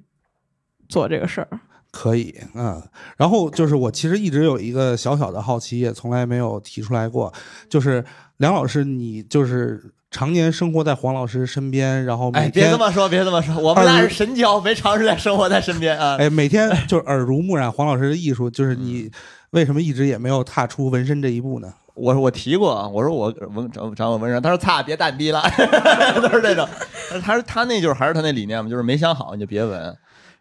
[0.88, 1.48] 做这个事儿。
[1.90, 2.80] 可以，嗯，
[3.16, 7.34] 然后就是我其实一直有一个小小的好奇，也从来没有提出来过，
[7.68, 8.04] 就是
[8.36, 16.16] 梁老师，你就是常年生活在黄老师身边，然后哎，每天别这么说，别这么说，我们俩是神交，没长时间生活在身边啊。
[16.20, 19.10] 哎每天就是耳濡目染黄老师的艺术，就是你
[19.50, 21.72] 为什么一直也没有踏出纹身这一步呢？
[21.94, 25.42] 我我提过啊，我说我纹找找我纹身，他说擦，别蛋逼了，
[26.22, 26.68] 都是这种。
[27.22, 29.80] 他说他那就是还是他那理念嘛，就是没想好你就别纹。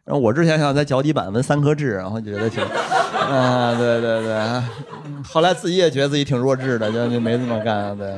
[0.03, 4.33] 然后我之前想在脚底板纹三颗痣，然后觉得挺，啊，对对对，
[5.05, 8.15] 嗯后来自己也觉得自己挺弱智的，就就没这么干，对。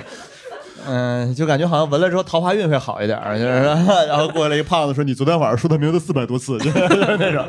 [0.88, 3.62] 嗯，就感觉好像纹了之后桃花运会好一点，就是，
[4.08, 7.46] 然后过来一个胖子说：“你昨天晚上说他名字四百多次，就 是就是那种。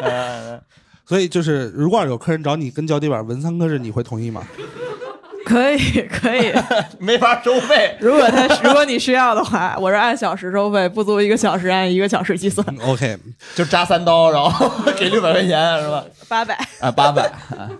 [0.00, 0.60] 嗯
[1.06, 4.42] 所以就是，如果有客人找你跟脚底板纹三颗痣，你会同意吗？
[5.46, 6.52] 可以，可以。
[6.98, 7.96] 没法收费。
[7.98, 13.16] 如果他如果你需要的话，我是按小时收费，不足一个小时按一个小时计算，OK，
[13.54, 16.04] 就扎三刀，然后给六百块钱是吧？
[16.28, 16.54] 八百。
[16.80, 17.22] 啊，八百。
[17.56, 17.70] 啊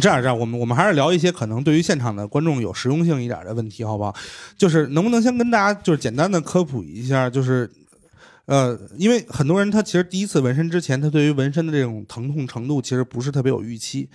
[0.00, 4.14] 这样这样，我们我们还是聊一些可能对于现场的观众有实用性一点的问题，好不好？
[4.58, 7.70] 就是能不能先跟大家就是简单的科普一下，就是
[8.46, 14.08] 呃，因为很多人他其实第一次纹身之前，他对于纹身的这种疼痛程度其实不是特别有预期。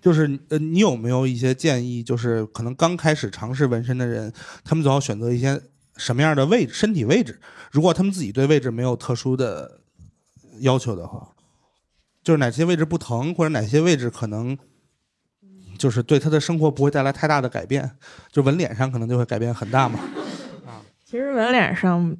[0.00, 2.02] 就是呃，你有没有一些建议？
[2.02, 4.32] 就是可能刚开始尝试纹身的人，
[4.64, 5.60] 他们最好选择一些
[5.96, 7.40] 什么样的位置、身体位置？
[7.72, 9.80] 如果他们自己对位置没有特殊的
[10.60, 11.28] 要求的话，
[12.22, 14.56] 就是哪些位置不疼，或者哪些位置可能
[15.80, 17.90] 就是对他的生活不会带来太大的改变，
[18.30, 19.98] 就纹脸上可能就会改变很大嘛。
[20.66, 22.14] 啊 其实纹脸上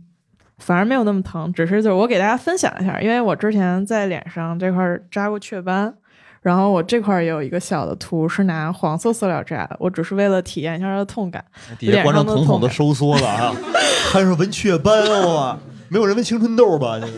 [0.57, 5.95] 反而没有那么疼，只是就是我给大家分享一下，因为我之前在脸上这块扎过雀斑，
[6.41, 11.45] 然后我这块儿也有一个小的图是拿黄色塑料扎的，我只是为了体验一下它的痛感。
[11.79, 13.55] 底下观众瞳孔都收缩了啊！
[14.11, 15.59] 还是纹雀斑啊？
[15.89, 16.99] 没有人纹青春痘吧？
[16.99, 17.13] 这个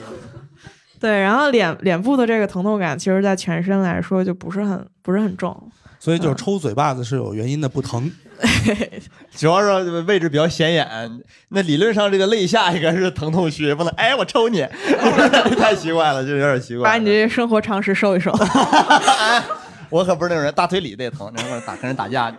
[1.00, 5.70] 对，然后脸脸部的这个疼痛感，其实在全身来说就不是很不是很重。
[6.02, 8.10] 所以就是抽嘴巴子是有原因的，不疼。
[9.36, 10.84] 主要是位置比较显眼。
[11.50, 14.66] 那理论上这个肋下应该是疼痛区，不能哎我抽你，
[15.56, 16.90] 太奇怪了，就有点奇怪。
[16.90, 18.32] 把你这些生活常识收一收。
[19.90, 22.36] 我可不是那种人，大腿里得疼，然后打跟人打架，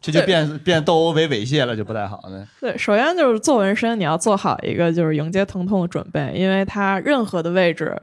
[0.00, 2.46] 这就变变斗殴为猥亵了，就不太好呢。
[2.62, 8.00] 对，首先就是做纹身，你要做好一个就是迎接疼痛的准备，因为它任何的位置，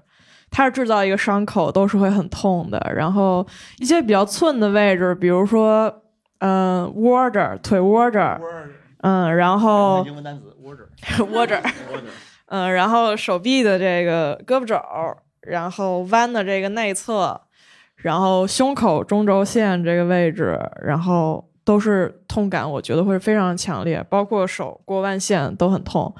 [0.55, 2.79] 它是制造一个伤口都是会很痛的。
[2.95, 3.45] 然后
[3.79, 5.93] 一些比较寸的位置，比如说，
[6.39, 8.39] 嗯、窝这儿，腿窝这儿，
[9.01, 10.87] 嗯，然后英文单词 窝着，
[11.33, 11.61] 窝这儿，
[12.45, 14.79] 嗯，然后手臂的这个胳膊肘，
[15.41, 17.41] 然后弯的这个内侧，
[17.97, 26.15] 然后胸口中轴线这个位置，然后都是痛感，我觉得会非常强烈，包括手过腕线都很痛。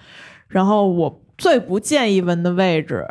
[0.50, 3.08] 然后我最不建议纹的位置，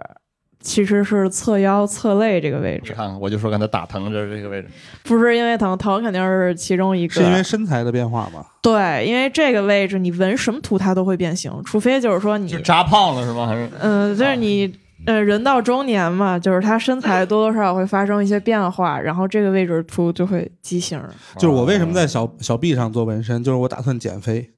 [0.64, 4.68] 其实是侧腰、侧肋这个位置，你看看，我就说刚才打疼这这个位置，
[5.05, 8.46] 不是因为疼，疼肯定是其中一个，是因为身材的变化吗？
[8.62, 13.46] 对，因为这个位置你纹什么图它都会变形，除非就是说你就扎胖了是吗？
[13.46, 14.74] 还是嗯，就是你
[15.07, 20.98] 呃，人到中年嘛，就是他身材多多少少会发生一些变化，然后这个位置图就会畸形。
[21.37, 24.48] 就是我为什么在小小臂上做纹身，就是我打算减肥，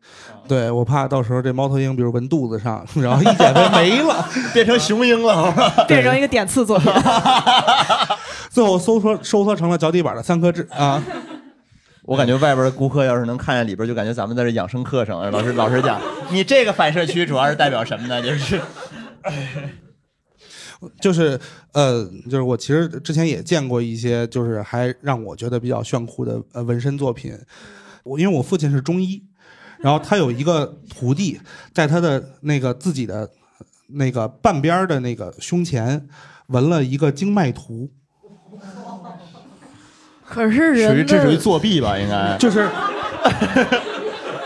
[0.48, 5.52] 对我怕到时候这猫头鹰，比如纹肚子上，然后一减肥没了， 变成雄鹰了？
[5.88, 6.92] 变成一个点刺作品。
[8.50, 11.02] 最后收缩收缩成了脚底板的三颗痣啊！
[12.04, 15.30] 我感觉外边的顾客要是能看见里边，就感觉咱们在这养生课程。
[15.30, 18.22] 老师老师讲，你这个反射区主要是代表什么呢？
[18.22, 18.60] 就是
[21.00, 21.38] 就是
[21.72, 27.36] 呃，就是我其实之前也见过一些，就是还让我觉得比较炫酷的呃纹身作品。
[28.04, 29.20] 我因为我父亲是中医，
[29.86, 31.40] 然后他有一个徒弟，
[31.72, 33.30] 在他的那个自己的
[33.86, 36.08] 那个半边儿的那个胸前
[36.48, 37.88] 纹了一个经脉图，
[40.24, 41.96] 可是属于人这属于作弊吧？
[41.96, 42.68] 应该就是。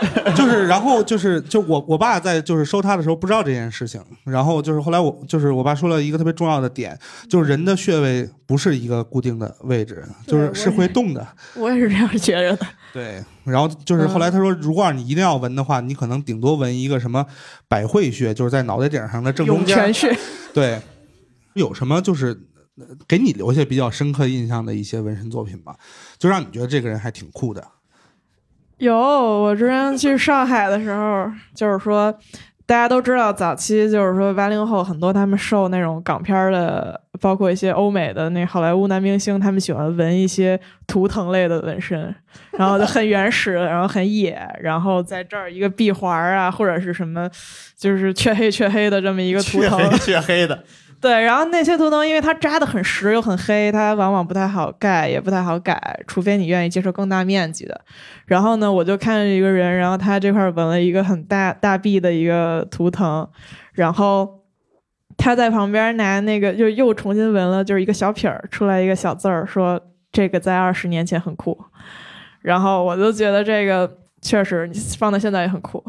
[0.35, 6.97] 就是，然后就是，就我我爸在就是收他的时候不知道这件事情，然后就是后来我就是我爸说了一个特别重要的点，
[7.29, 11.27] 就是人的穴位不是一个固定的位置，就是是会动的。
[11.55, 12.67] 我也是这样觉着的。
[12.91, 17.25] 对，然后就是后来他说，如果让你一定要纹的话，你可能顶多纹一个什么
[17.67, 19.93] 百会穴，就是在脑袋顶上的正中间涌泉。
[19.93, 20.17] 穴，
[20.53, 20.81] 对，
[21.53, 22.29] 有什么就是
[22.77, 25.75] 呃给你留下比较深刻印象的一些纹身作品吗？
[26.17, 27.65] 就让你觉得这个人还挺酷的。
[28.81, 32.11] 有，我之前去上海的时候，就是说，
[32.65, 42.13] 大家都知道，早期就是说八零后很多他们受那种港片的，包括一些欧美的那好莱坞男明星，他们喜欢纹一些图腾类的纹身，
[42.57, 47.29] 然后就很原始，然后很野，然后在这儿一个闭环啊，或者是什么，
[47.77, 50.63] 就是黢黑黢黑的这么一个图腾，黢黑黢黑的，
[51.01, 57.81] 对，然后那些图腾，因为它扎的很实又很黑，它往往不太好盖，也不太好改，除非你愿意接受更大面积的。
[58.27, 63.27] 然后呢，我就看见一个人，然后他这块纹了一个很大大臂的一个图腾，
[63.73, 64.41] 然后
[65.17, 71.59] 他在旁边拿那个就又重新纹了，就是一个小撇儿出来一个小字儿，说这个在二十年前很酷。
[72.41, 75.83] 然后我就觉得这个确实你放在现在也很酷。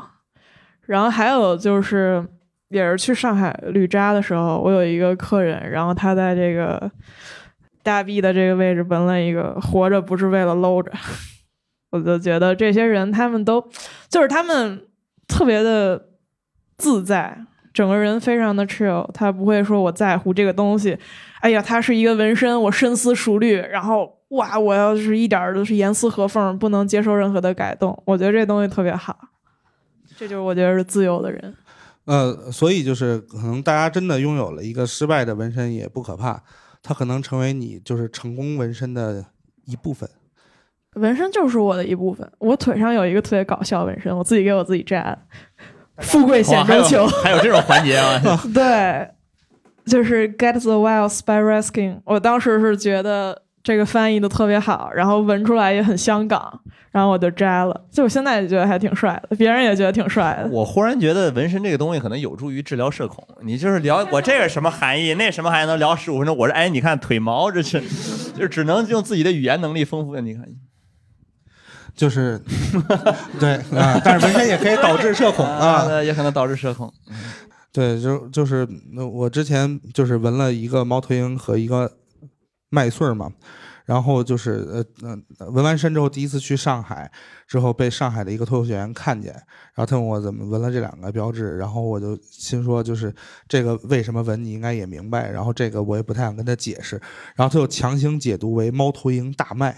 [0.87, 2.27] 然后还有就是。
[2.73, 6.91] 也是去上海旅扎的时候，我有一个客人，然后他在这个
[7.83, 10.91] 大臂的这个位置纹了一个“活着不是为了搂着”，
[11.91, 13.62] 我就觉得这些人他们都
[14.09, 14.83] 就是他们
[15.29, 16.09] 特别的
[16.79, 17.39] 自在，
[17.75, 20.99] 整个人非常的 chill，他不会说我在乎这个东西，
[21.41, 29.18] 哎呀，他是一个纹身，我深思熟虑，然后哇，我要是一点都是严丝合缝，不能接受任何的改动，我觉得这东西特别好，
[30.16, 31.55] 这就是我觉得是自由的人。
[32.05, 36.42] 呃，所以就是可能大家真的拥有了一个失败的纹身也不可怕，
[36.82, 39.24] 它可能成为你就是成功纹身的
[39.66, 40.09] 一部分？
[40.96, 42.30] 纹身就是我的一部分。
[42.38, 45.18] 我腿上有一个特别搞笑纹身，我自己给我自己摘的。
[45.98, 48.20] 富贵险中求，还有这种环节啊！
[48.53, 49.09] 对，
[49.84, 52.00] 就是 get the wild by resking。
[52.05, 56.61] 我当时是觉得这个翻译的特别好，然后纹出来也很香港，
[56.91, 57.85] 然后我就摘了。
[57.91, 60.51] 就我现在也觉得还挺帅的，别人也觉得挺帅的。
[60.51, 63.25] 我忽然觉得纹身这个东西可能有助于治疗社恐。
[63.43, 66.37] 你就是聊 我这个什么含义，那什么含义，能聊十五分钟。
[66.37, 67.81] 我说，哎，你看腿毛，这是
[68.37, 70.19] 就只能用自己的语言能力丰富。
[70.21, 70.45] 你看，
[71.95, 72.41] 就是
[73.39, 75.87] 对啊，但是纹身也可以导致社恐啊。
[75.89, 76.93] 啊，也可能导致社恐。
[77.73, 81.91] 对，就就是那我之前就是纹了一个猫头鹰和一个
[82.73, 83.31] 麦穗儿嘛，
[83.85, 87.12] 然后就是呃呃纹完身之后，第一次去上海
[87.47, 89.31] 之后被上海的一个脱口秀演员看见，
[89.75, 93.14] 然后他问我怎么纹了这两个标志，然后我就心说就是
[93.47, 96.99] 这个为什么纹你应该也明白，然后这个我也不太想跟他解释，
[97.37, 99.77] 然后他又强行解读为猫头鹰大麦。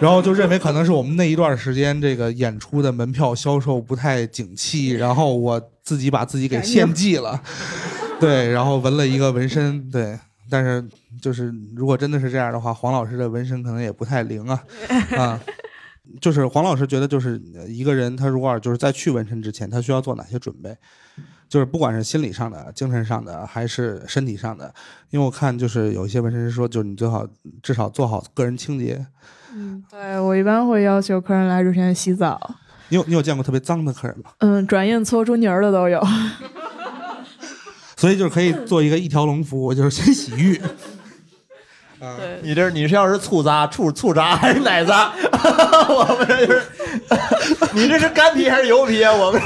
[0.00, 7.42] 然后就认为可能是我们那一段时间这个演出的门票销售不太景气，然后我自己把自己给献祭了，
[8.20, 10.18] 对，然后纹了一个纹身，对，
[10.50, 10.86] 但是
[11.20, 14.62] 就是如果真的是这样的话，黄老师的纹身可能也不太灵啊，
[15.16, 15.40] 啊，
[16.20, 20.76] 就是黄老师觉得就是呃一个人他如果就是在去纹身之前，他需要做哪些准备？
[21.48, 24.72] 就是不管是心理上的、精神上的，还是身体上的，
[25.10, 27.26] 因为我看就是有一些纹身师说，就是你最好
[27.60, 29.04] 至少做好个人清洁。
[29.52, 32.38] 嗯，对我一般会要求客人来之前洗澡，
[32.88, 34.30] 你有你有见过特别脏的客人吗？
[34.38, 36.00] 嗯，转印搓出泥儿的都有。
[38.00, 40.58] 所以就是可以做一个一条龙服务，就是先洗浴。
[42.00, 45.12] 啊，你这你是要是醋渣、醋醋渣还是奶渣？
[45.86, 46.62] 我们这就是，
[47.76, 49.12] 你这是干皮还是油皮啊？
[49.12, 49.38] 我们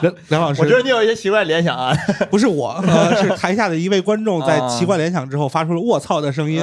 [0.00, 1.92] 梁梁老师，我觉得你有一些奇怪联想啊。
[2.30, 6.62] 不是我，呃，是台下的一位观众在奇怪联想之后发出了“卧槽”的声音。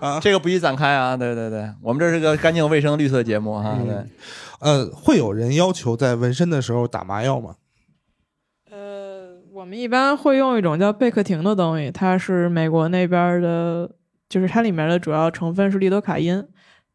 [0.00, 1.16] 啊，这个不宜展开啊。
[1.16, 3.76] 对对对，我们这是个干净卫生绿色节目哈。
[3.84, 3.96] 对，
[4.60, 7.56] 呃，会有人要求在纹身的时候打麻药吗？
[9.64, 13.90] 呃，我们一般会用一种叫贝克廷的东西，它是美国那边的，
[14.28, 16.44] 就是它里面的主要成分是利多卡因。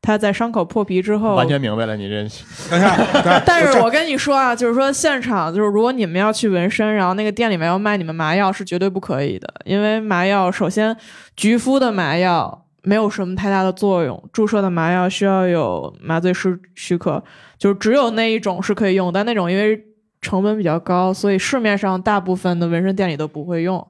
[0.02, 2.26] 它在伤口破皮之后，完全明白了，你这
[3.46, 10.96] 但是我跟你说啊，就是说现场，就是如果你们要去纹身，然后那个店里面要卖你们麻药，是绝对不可以的，因为麻药首先
[11.36, 17.22] 局敷的麻药没有什么太大的作用，注射的麻药需要有麻醉师许可，
[17.58, 19.84] 就是只有那一种是可以用，但那种因为
[20.22, 23.86] 成本比较高，所以市面上大部分的纹身店里都不会用。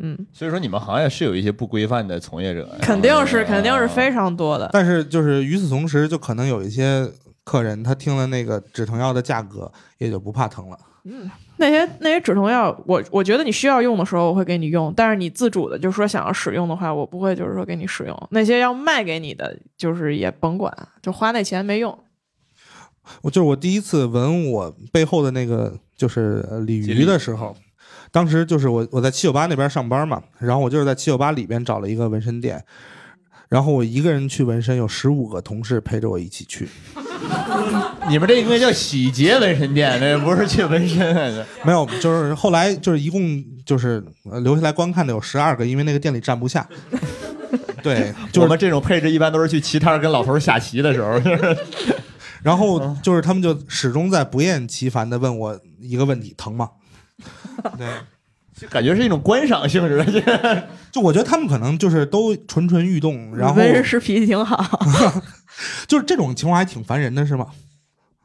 [0.00, 4.70] 嗯，所以说你们行业是有一些不规范的从业者，肯定是，啊肯定是非常多的。
[4.72, 7.10] 但是就是与此同时，就可能有一些
[7.42, 10.78] 客人他听了那个止疼药的价格，也就不怕疼了。
[11.04, 18.28] 嗯那些那些止疼药，我我觉得你需要用的时候我会给你用，但是你自主的，就是说想要使用的话，我不会就是说给你使用。
[18.30, 21.98] 那些要卖给你的，就是也甭管，就花那钱没用。
[23.22, 27.56] 我就是我第一次纹我背后的那个就是呃鲤鱼的时候，
[28.10, 32.64] 当时就是我我在七九八那边上班嘛，然后我就是在七九八里边找了一个纹身店，
[33.48, 36.68] 然后我一个人去纹身，有十五个同事陪着我一起去。
[38.08, 41.46] 你们这应该叫洗洁纹身店，这不是去纹身啊。
[41.64, 46.66] 没有，就是后来就是一共就是呃留下来观看的有十二个，因为那个店里站不下。
[47.82, 51.20] 对， 就是我们这种配置一般都是去棋摊跟老头儿下棋的时候。
[52.48, 56.70] 然后就是他们就始终在不厌其烦的问我一个问题：疼吗？
[57.76, 57.86] 对，
[58.56, 60.68] 就感觉是一种观赏性质的。
[60.90, 64.80] 就我觉得他们可能就是都蠢蠢欲动，然后纹身师脾气挺好。
[65.86, 67.48] 就是这种情况还挺烦人的，是吗？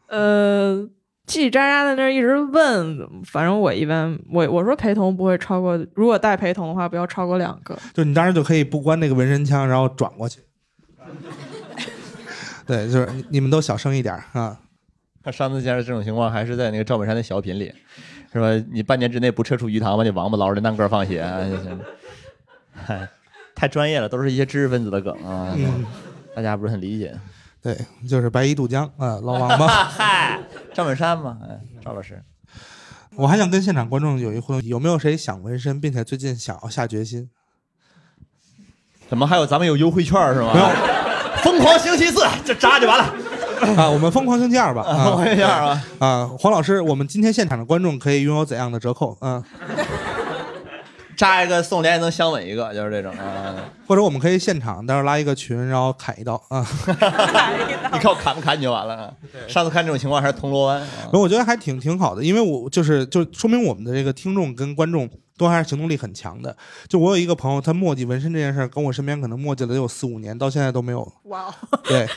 [0.08, 0.88] 呃，
[1.28, 7.78] 叽叽喳喳在那儿一直问，反正我一般我我说陪同不会超过，如果带陪同的话，不要超过两个。
[7.94, 10.40] 就你当时就可以不关那个纹身枪，然后转过去。
[12.66, 14.60] 对，就是你你们都小声一点啊。
[15.24, 17.74] 他上次见着这种情况，还是在那个赵本山的小品里，
[18.34, 18.50] 是吧？
[18.72, 21.26] 你半年之内不撤出鱼塘，把你王八捞着单个放血，
[23.56, 25.86] 太专业了，都是一些知识分子的梗啊，嗯
[26.36, 27.18] 大家不是很理解。
[27.62, 27.78] 对，
[28.10, 29.68] 就是白衣渡江啊，捞王八。
[29.88, 30.42] 嗨，
[30.74, 32.22] 赵本山嘛，哎，赵老师，
[33.16, 37.30] 我还想跟现场观众有一互动，有没有谁想纹身，并且最近想要下决心？
[39.08, 40.52] 怎么还有咱们有优惠券是吗？
[40.54, 40.93] 没有
[41.44, 43.14] 疯狂星期四就扎就完了。
[43.78, 44.82] 啊，我们疯狂星期二吧。
[44.82, 49.16] 啊疯狂星期二啊啊，黄老师，我们今天现场的观众可以拥有怎样的折扣？
[49.20, 49.44] 啊，
[51.16, 53.56] 扎一个送连也能相吻一个，就是这种啊。
[53.88, 56.66] 或者我们可以现场待会儿拉一个群，然后砍一刀啊。
[57.94, 59.14] 你看我砍不砍你就完了啊。
[59.48, 60.82] 上次看这种情况还是铜锣湾。
[60.82, 65.08] 啊我觉得还挺挺好的，因为我就是就说明我们的这个听众跟观众
[65.38, 66.56] 都还是行动力很强的。
[66.88, 71.12] 就我有一个朋友，他墨迹纹身这件事儿，跟我身边可能墨迹了得有四五年，到现在都没有。
[71.26, 71.54] 哇哦，
[71.84, 72.08] 对，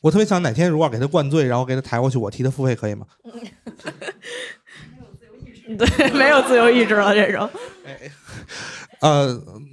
[0.00, 3.06] 我特别想哪天如果给他灌醉，然后给他抬过去，我替他付费可以吗？
[5.76, 7.48] 对，没有自由意志了这种。
[9.00, 9.26] 呃，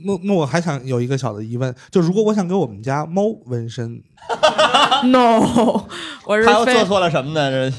[0.06, 4.04] 那那我还想有一个小的疑问，就如果我想给我们家猫纹身，
[5.06, 5.40] No，
[6.28, 7.50] 我是他又做错了什么呢？
[7.50, 7.74] 这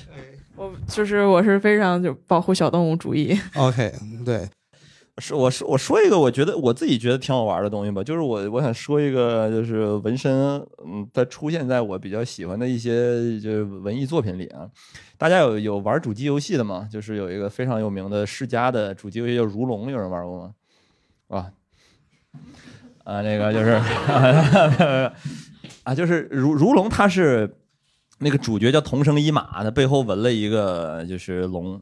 [0.56, 3.38] 我就是我是非常就保护小动物主义。
[3.54, 3.92] OK，
[4.24, 4.48] 对，
[5.18, 10.32] 是我说我说一个我觉得我自己觉得挺好玩的东西吧，就是我我想说一个就是纹身，
[10.84, 14.68] 嗯，它出现在我比较喜欢的一些就是文艺作品里啊。
[15.16, 16.86] 大家有有玩主机游戏的吗？
[16.92, 20.54] 就是有一个非常有名的世嘉的主机游戏叫《如龙》，有人玩过吗？
[21.28, 21.50] 啊
[23.04, 23.70] 啊，那个就是
[25.84, 27.56] 啊，就是如如龙，它是
[28.18, 31.80] 那个主角叫桐生一马，他背后纹了一个就是龙，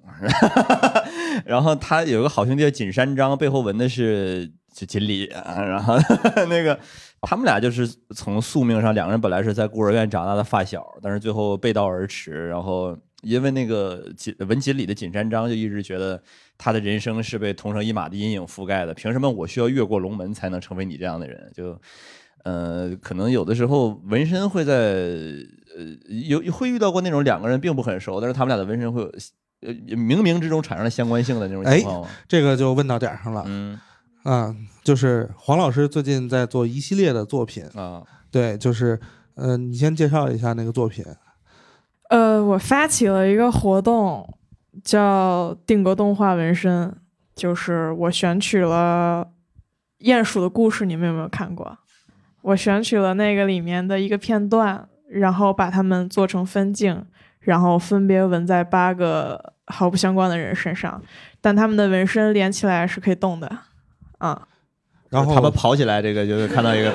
[1.44, 5.96] 然后他有个好兄弟叫锦山章，背后纹的是就锦鲤，然后
[6.50, 6.78] 那个
[7.22, 16.20] 他们俩就是从宿命上，两个人本来是在孤儿院长大的发小，但是最后背道而驰，然后因为那个锦纹锦鲤的锦山章就一直觉得
[16.58, 21.48] 他的人生是被桐生一马的阴影覆盖的，凭什么我需要越过龙门才能成为你这样的人？
[21.54, 21.80] 就
[22.42, 25.14] 呃，可能有的时候纹身会在
[25.76, 25.84] 呃
[26.28, 29.06] 有会遇到过那种两个人并不很熟，但是他们俩的纹身会有
[29.60, 32.08] 呃冥冥之中产生了相关性的那种情况吗。
[32.28, 33.44] 这个就问到点儿上了。
[33.46, 33.78] 嗯
[34.22, 38.98] 啊，就是黄老师最近在做一系列的作品，啊，对，就是
[39.34, 41.04] 呃，你先介绍一下那个作品。
[42.08, 44.26] 呃，我发起了一个活动，
[44.82, 46.94] 叫定格动画纹身，
[47.36, 49.28] 就是我选取了
[50.06, 51.76] 《鼹鼠的故事》，你们有没有看过？
[52.40, 57.04] 我选取了那个里面的一个片段，然后把它们做成分镜，
[57.40, 61.00] 然后分别纹在八个毫不相关的人身上，
[61.40, 63.48] 但他们的纹身连起来是可以动的，
[64.18, 64.46] 啊，
[65.10, 66.92] 然后他们跑起来，这个就是看到一个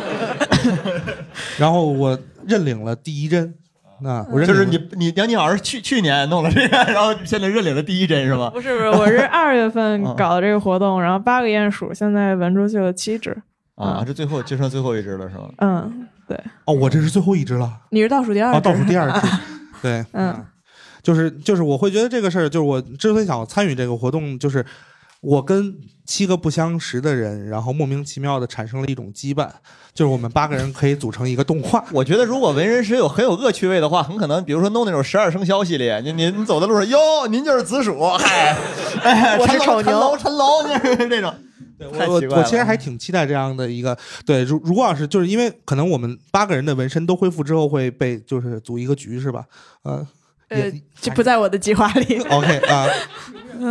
[1.57, 3.53] 然后我认领了第一针，
[4.01, 8.49] 那我认就是你你杨宁老师去去年弄了这个，然后现在认领了第一针是吗？
[8.49, 13.35] 不是不是，我是二月份嗯搞的这个活动，然后八个鼹鼠现在纹出去了七只，
[13.79, 15.49] 啊，这最后就剩最后一只了是吗？
[15.59, 19.27] 嗯，对，哦，我这是最后一只了，你是倒数第二哦，只，倒数第二只，
[19.81, 20.45] 对，嗯，
[21.01, 24.65] 就是就是我会觉得这个事儿，就是我之所以想参与这个活动，就是
[25.21, 25.73] 我跟
[26.05, 29.47] 七个不相识的人，然后莫名其妙的产生了一种羁绊，
[29.93, 31.83] 就是我们八个人可以组成一个动画。
[31.93, 38.57] 我觉得如果文人师有很有恶趣味的话，很可能比如说弄那种十二生肖系列，您您你走在路上，哟，您就是子鼠，嗨，
[39.03, 39.83] 哎，我是丑牛。
[39.83, 41.33] 陈龙，陈龙，就是这种。
[41.97, 49.45] 太我奇怪了我其实还挺期待这样的一个对，如如果要是就是因为可能我们八个人的纹身都恢复之后会被就是组一个局是吧？
[49.83, 50.05] 呃，
[50.49, 52.19] 呃也，这不在我的计划里。
[52.23, 52.87] OK 啊、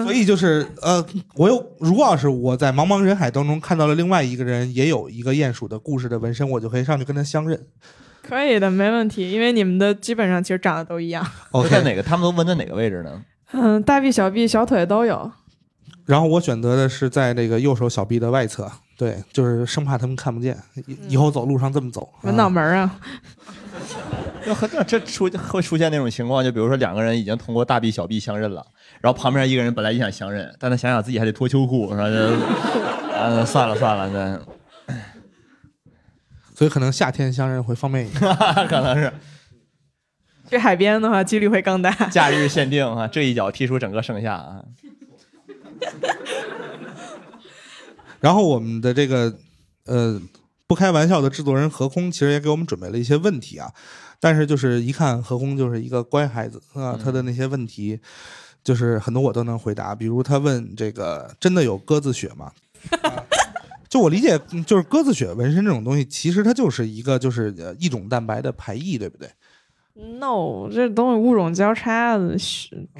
[0.04, 1.04] 所以就是呃，
[1.34, 7.60] 我有如果要是我在茫茫人海当中看到了另外一个人也有一个鼹鼠的故事的纹身，我就可以上去跟他相认。
[8.22, 11.24] 可以的，没问题，因为你们的基本上其实长得都一样。
[11.50, 12.02] 都 OK，在哪个？
[12.02, 13.22] 他们都纹在哪个位置呢？
[13.52, 15.32] 嗯，大臂、小臂、小腿都有。
[16.08, 20.56] 然后我选择的是在那个右手小臂的外侧，对，就是生怕他们看不见，
[20.86, 22.08] 以以后走路上这么走。
[22.22, 22.98] 纹脑啊门儿啊，
[24.88, 28.64] 这出会出现那种情况，就比如说两个人已经通过大臂小臂相认了，
[29.02, 32.10] 然后旁边一个人本来也想相认，但他想想自己还得脱秋裤，然后？
[32.10, 32.18] 就
[33.14, 34.94] 啊，算了算了，那
[36.54, 38.34] 所以可能夏天相认会方便一点。
[38.66, 39.12] 可能是
[40.48, 41.90] 去海边的话几率会更大。
[42.08, 44.62] 假日限定啊，这一脚踢出整个盛夏啊。
[48.20, 49.38] 然后我们的这个
[49.84, 50.20] 呃
[50.66, 53.72] 不开玩笑的制作人何空其实也给我们准备了一些问题啊，
[54.20, 58.00] 但是就是一看何空就是一个乖孩子啊，他的那些问题
[58.64, 62.52] 就是很多我都能回答，比如他问这个真的有鸽子血吗？
[63.02, 63.24] 啊
[63.88, 69.30] 就我理解，嗯就是鸽子血纹身这种东西，其实它就是一个就是呃异种蛋白的排异，对不对？
[69.98, 72.16] No，这东西物种交叉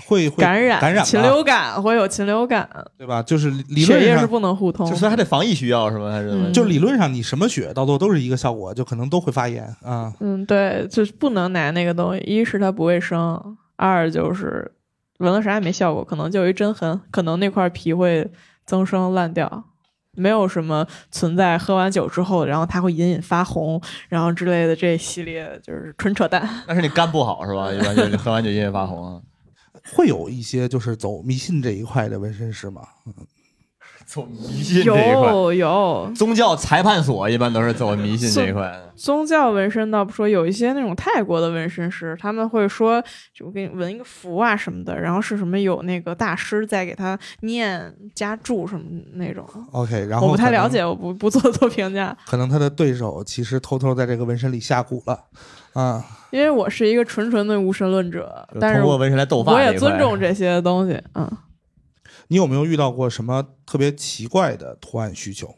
[0.07, 3.23] 会会感染，感染禽流感会有禽流感，对吧？
[3.23, 4.97] 就是理血液是，不能互通就。
[4.97, 6.11] 所以还得防疫需要是吗？
[6.11, 10.13] 还是就理论上你什么血到最后都是一个效果，就可能都会发炎啊。
[10.19, 14.73] 嗯，对，就是不能拿那个东西，一是它不卫生，二就是
[15.19, 18.29] 闻了啥也没效果，可能就有一针痕，可能那块皮会
[18.67, 19.65] 增生烂掉。
[20.19, 26.49] 没有什么存在，喝完酒之后，然后它会隐隐发红，然后之类的这一系列就是纯扯淡。
[26.67, 27.71] 但是你肝不好是吧？
[27.73, 29.21] 一般就是喝完酒隐隐发红啊。
[29.95, 32.83] 会有一些就是走迷信这一块的纹身师吗？
[34.09, 38.75] 走迷信这一块，有有宗教裁判所一般都是走迷信这一块。
[38.97, 43.05] 宗教纹身倒不说，有一些那种泰国的纹身师，他们会说，
[43.35, 48.83] 就给你纹一个符啊什么的，然后是什么有那个大师在给他念加注什么
[49.13, 49.45] 那种。
[49.73, 55.21] OK，然后我不太了解，我不不做做评价，可能他的对手其实偷偷在这个纹身里下蛊了
[55.75, 56.03] 啊。
[56.31, 60.99] 因为我是一个纯纯的无神论者，但是通过纹身来斗法我也尊重这些东西。
[61.15, 61.31] 嗯，
[62.29, 65.55] 你有没有遇到过什么特别奇怪的图案需求？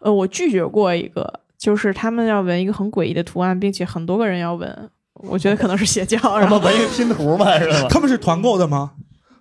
[0.00, 6.16] 呃，我拒绝过一个，就是他们要纹一个很诡异的图案，并且很多个人要纹，我觉得可能是邪教。
[6.38, 7.88] 然后他们纹一个拼图嘛，是吧？
[7.88, 8.92] 他们是团购的吗？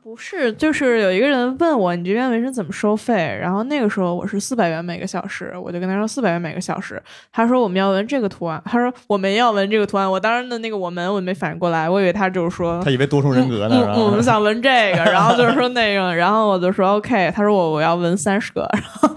[0.09, 6.99] 不是，就是有一个人问我你这边纹身怎么收费，然后那个时候我是四百元每个小时，我就跟他说四百元每个小时。
[7.31, 10.11] 他说我们要纹这个图案，他说我们要纹这个图案。
[10.11, 19.09] 我当时的那个我们我没反应过来，我以为他就是说他以为多重人格呢，我们想纹这个，然后就是说那个，然后我就说 OK，他说我我要纹三十个，然后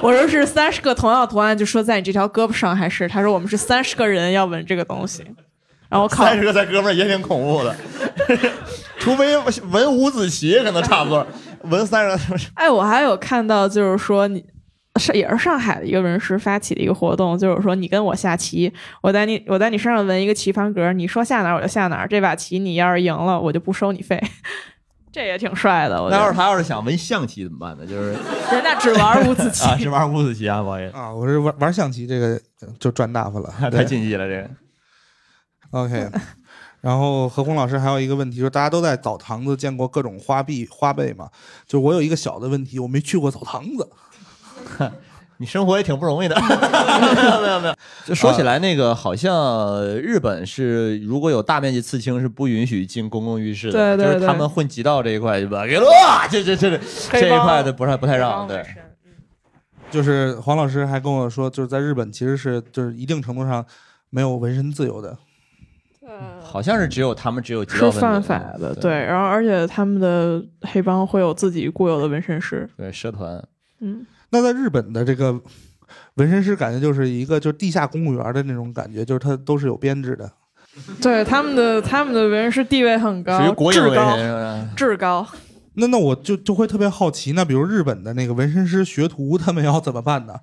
[0.00, 3.06] 我说是三十个同样的图案，就说在你这条胳膊上还是？
[3.06, 5.24] 他说我们是三十个人要纹这个东西，
[5.92, 7.76] 然后我考三十个在哥们儿也挺恐怖的，
[8.98, 9.36] 除非
[9.70, 11.26] 纹五子棋可能差不多，
[11.64, 14.42] 纹三十个哎，我还有看到，就是说你
[14.98, 18.72] 是也是上海的一个纹师发起的一个活动，就是说你跟我下棋，
[19.02, 24.18] 我在你我在你身上纹一个棋盘格，你说下哪儿我就下哪儿，这把棋你要是赢了，我就不收你费，
[25.12, 26.08] 这也挺帅的。
[26.10, 27.84] 那要是他要是想纹象棋怎么办呢？
[27.86, 28.12] 就是
[28.50, 32.40] 人家只玩五子棋啊，只玩五子棋啊，不好意思啊，我是玩玩象棋，这个
[32.80, 34.48] 就赚大发了，太对禁忌了这个。
[35.72, 36.08] OK，
[36.80, 41.28] 然后何红老师还有一个问题，就是大家都在澡堂子见过各种花臂花呗嘛？
[41.66, 43.88] 就是我有一个小的问题，我没去过澡堂子。
[45.38, 47.74] 你生活也挺不容易的， 没有没有没有。
[48.04, 55.84] 就说起来，那个好像日本是如果有大面积刺青是不允许进公共浴室的，对对就是他们混极道这一块对吧给了，
[56.30, 56.80] 这这这这
[57.20, 58.64] 这一块的不太不太让，对。
[59.90, 63.64] 就是黄老师还跟我说，就是在日本其实是就是一定程度上
[64.10, 65.18] 没有纹身自由的。
[66.42, 68.92] 好像是只有他们只有极道是分子犯法的，对。
[68.92, 73.42] 然后而且他们的黑帮会有自己固有的纹身师，对社团。
[73.80, 75.40] 嗯，那在日本的这个
[76.14, 80.30] 纹身师，感觉就是一个就是地下公务员的那种感觉，就是他都是有编制的。
[81.00, 83.38] 对他们的他们的纹身师地位很高，
[83.70, 84.16] 至高
[84.76, 85.26] 至高。
[85.74, 90.34] 那那我就就会特别好奇，那比如日本的那个纹身师学徒，他们要怎么办呢？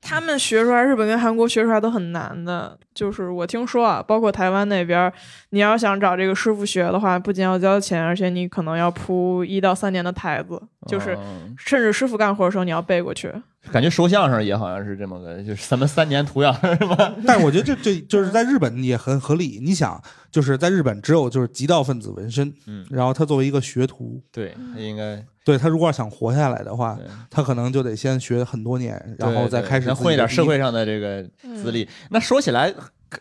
[0.00, 2.78] 他们学出来，日本跟韩国学出来都很难的。
[2.94, 5.12] 就是我听说啊，包括台湾那边，
[5.50, 11.20] 你要想找这个师傅学的话，不仅要交钱，而且你可能要铺一到三年的台子，就是哦
[11.56, 13.32] 甚至师傅干活的时候你要背过去。
[13.72, 17.14] 感觉说相声也好像是这么个，就是咱们三年图样是吧？
[17.26, 19.60] 但是我觉得这这就是在日本也很合理。
[19.62, 20.00] 你想，
[20.30, 26.98] 就是在日本只有就是极道分子纹身，嗯然后他作为一个学徒，对他应该对他如果要想活下来的话，
[27.28, 31.22] 他可能就得先学很多年，然后再开始混一点社会上的这个
[31.62, 31.86] 资历。
[32.10, 32.72] 那说起来，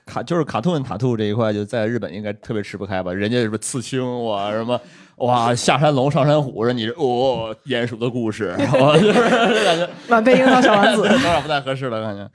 [0.06, 3.14] 卡就是卡通塔兔这一块，就在日本应该特别吃不开吧？
[3.14, 4.80] 人家什么刺青哇，什么
[5.18, 12.30] 哇下山龙上山虎，说你这哦鼹鼠的故事， 我就是感觉晚辈樱桃小丸子 有点不太合适了，感觉。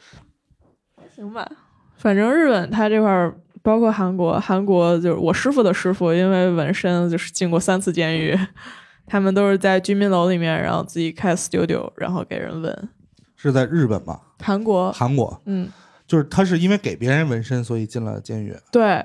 [1.15, 1.49] 行吧，
[1.97, 8.37] 反正日本它这块儿，包括韩国，韩国就是我师傅的师傅，因为纹身就是进过三次监狱，
[9.07, 12.89] 他们都是在居民楼里面，然后自己开 studio，然后给人纹。
[13.37, 14.19] 是在日本吗？
[14.41, 15.69] 韩国，韩国，嗯，
[16.07, 18.57] 就是他是因为给别人纹身，所以进了监狱。
[18.73, 19.05] 对，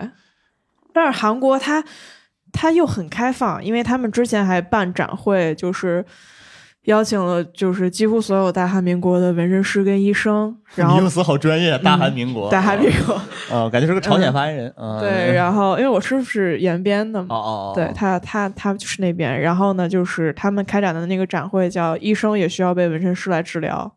[0.93, 1.84] 但是韩国它
[2.52, 6.06] 它又很开放，因为他们之前还办展会，就是
[6.84, 13.14] 邀请了就是几乎所有大韩民国的纹身师跟医生，然后你用词好专业，大韩民国，大韩民国，
[13.54, 15.00] 啊，感觉是个朝鲜发言人啊。
[15.00, 23.91] 对，然后因为我师傅是延边的哦哦对他他他就是那边，然后呢，就是他们开展的那个展会叫“医生也需要被纹身师来治疗”，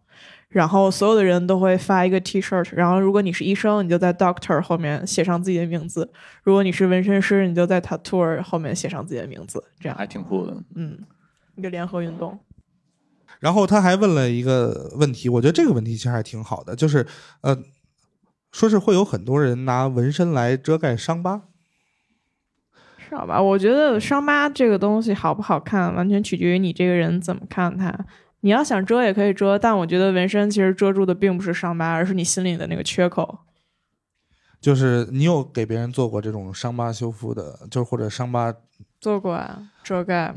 [0.50, 6.02] 然后所有的人都会发一个 T 恤，然后如果你是医生，你就在 Doctor 后面写上自己的名字；
[6.42, 10.56] 如果你是纹身师，你就在 Tattoo 后面写上自己的名字，这样还挺酷的。
[10.74, 10.98] 嗯，
[11.54, 12.36] 一个联合运动。
[13.38, 17.06] 然后他还问了一个问题，我觉得这个问题其实还挺好的，就是
[17.42, 17.56] 呃，
[18.50, 21.42] 说是会有很多人拿纹身来遮盖伤疤。
[23.08, 23.40] 是好吧？
[23.40, 27.96] 我觉得伤疤这个东西好不好看，完全取决于你这个人怎么看它。
[28.40, 33.40] 你要想遮也可以遮，但我觉得纹身其实遮住的并不是伤疤，而是你心里的那个缺口。
[34.60, 38.54] 就是你有给别人做过这种伤疤修复的，就是或者伤疤，
[39.00, 40.34] 做过啊，遮盖。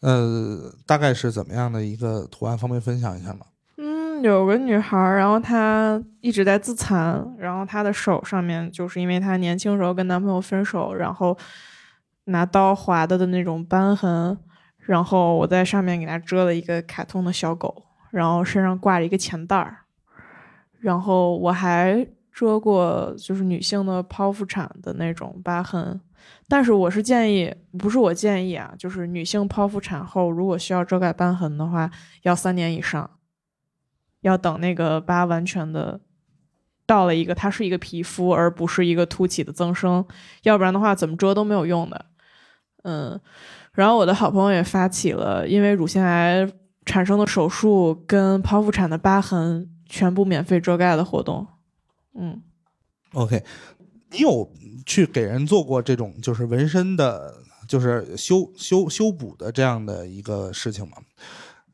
[0.00, 2.56] 呃，大概是怎么样的一个图案？
[2.56, 3.40] 方便分享一下吗？
[3.76, 11.36] 嗯，有个女孩儿，然后她一直在自残，然后她的手上面就是因为她年轻时候跟男朋友分手，然后
[12.24, 14.38] 拿刀划的的那种斑痕，
[14.88, 19.80] 然后我在上面给它遮了一个卡通的小狗，然后身上挂着一个钱袋儿，
[20.80, 26.00] 然后我还遮过就是女性的剖腹产的那种疤痕，
[26.48, 31.90] 但是我是建议，不是我建议啊，就是女性剖腹产后如果需要遮盖瘢痕的话，
[32.22, 33.10] 要三年以上，
[34.22, 36.00] 要等那个疤完全的
[36.86, 40.02] 到了一个它是一个皮肤，而不是一个凸起的增生，
[40.44, 42.06] 要不然的话怎么遮都没有用的。
[42.84, 43.20] 嗯，
[43.78, 46.44] 然后我的好朋友也发起了因为乳腺癌
[46.84, 51.46] 产生的手术跟剖腹产的疤痕全部免费遮盖的活动。
[52.14, 52.42] 嗯
[53.12, 53.44] ，OK，
[54.10, 54.50] 你有
[54.84, 57.32] 去给人做过这种就是纹身的，
[57.68, 60.96] 就是修修修补的这样的一个事情吗？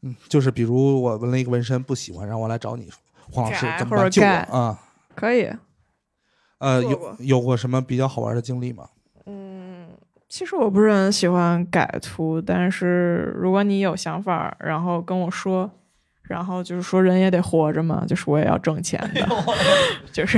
[0.02, 2.90] 嗯，就是比如我纹了一个纹身不喜欢，然后我来找你，
[3.30, 4.10] 黄老师怎么办？
[4.10, 4.78] 救我啊！
[5.14, 5.48] 可以。
[6.58, 8.90] 呃，有有过什么比较好玩的经历吗？
[10.34, 15.70] 嗯，其实我不是很喜欢改图，但是如果你有想法，然后跟我说，
[16.22, 19.28] 然后就是说人也得活着嘛，就是我也要挣钱的，
[20.12, 20.36] 就是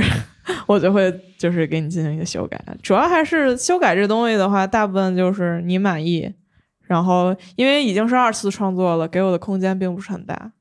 [0.67, 2.63] 我就会就是给你进行一个修改。
[2.83, 6.31] 主要还是修改这东西的话，大部分就是你满意，
[6.83, 10.51] 然后因为已经是二次创作了，给我的空间并不是很大。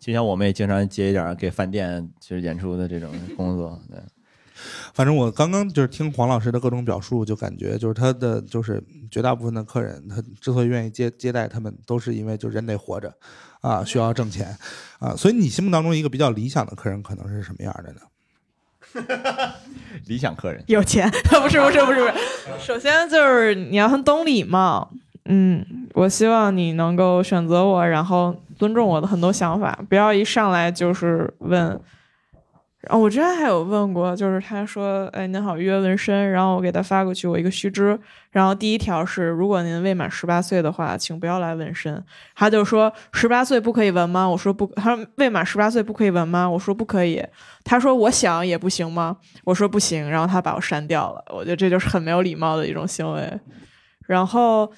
[0.00, 4.00] 就像我们也经常接一点给饭店就是演出的这种工作，对，
[4.94, 13.12] 反正我刚刚就是听黄老师的各种表述，就感觉就是他的就是绝大部分的客人，他之所以愿意接接待他们，都是因为就人得活着，
[13.60, 14.56] 啊，需要挣钱，
[14.98, 18.00] 啊，所以你心目当中一个比较理想的客人可能是什么样的呢？
[20.06, 20.62] 理想客人。
[20.66, 22.14] 有钱，不是不是不是不是，
[22.58, 24.92] 首先就是你要很懂礼貌，
[25.24, 31.80] 嗯，我希望你能够选择我，然后尊重我的很多想法，不要一上来就是问。
[32.82, 37.96] 然后我之前还有问过，就是他说：“哎，您好，约纹身。”然后我给他发过去我一个须知，
[38.32, 42.04] 然后第一条是，如果您未满十八岁的话，请不要来纹身。
[42.34, 47.24] 他就说：“十八岁不可以纹吗？”我说：“不。”他说：“未满十八岁不可以纹吗？”我说：“不可以。”
[47.62, 51.24] 他说：“我想也不行吗？”我说：“不行。”然后他把我删掉了。
[51.28, 53.40] 我觉得这就是很没有礼貌的一种行为。
[54.08, 54.68] 然后，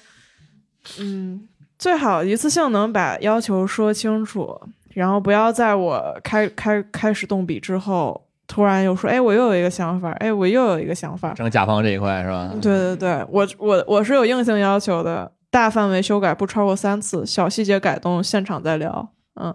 [0.99, 1.47] 嗯，
[1.79, 4.61] 最好一次性能把要求说清楚，
[4.95, 12.49] 然后不要在我开开开始动笔之后，突然又说：“哎，我又有一个想法，哎，我又有一个想法。”整甲方这一块是吧？
[12.61, 19.09] 对对对，我我我是有硬性要求的，大范围修改不超过三次，小细节改动现场再聊。
[19.35, 19.53] 嗯，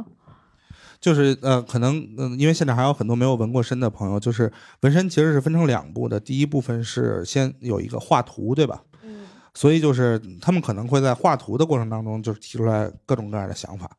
[1.01, 8.83] 就是呃，可能嗯、因为现在还有很多没有纹过身的朋友，就是纹身其实是分成两步的，第一部分是先有一个画图，对吧？
[9.03, 9.25] 嗯，
[9.55, 13.91] 所以就是他们可能会在画图的过程当中，就是提出来各种各样的想法，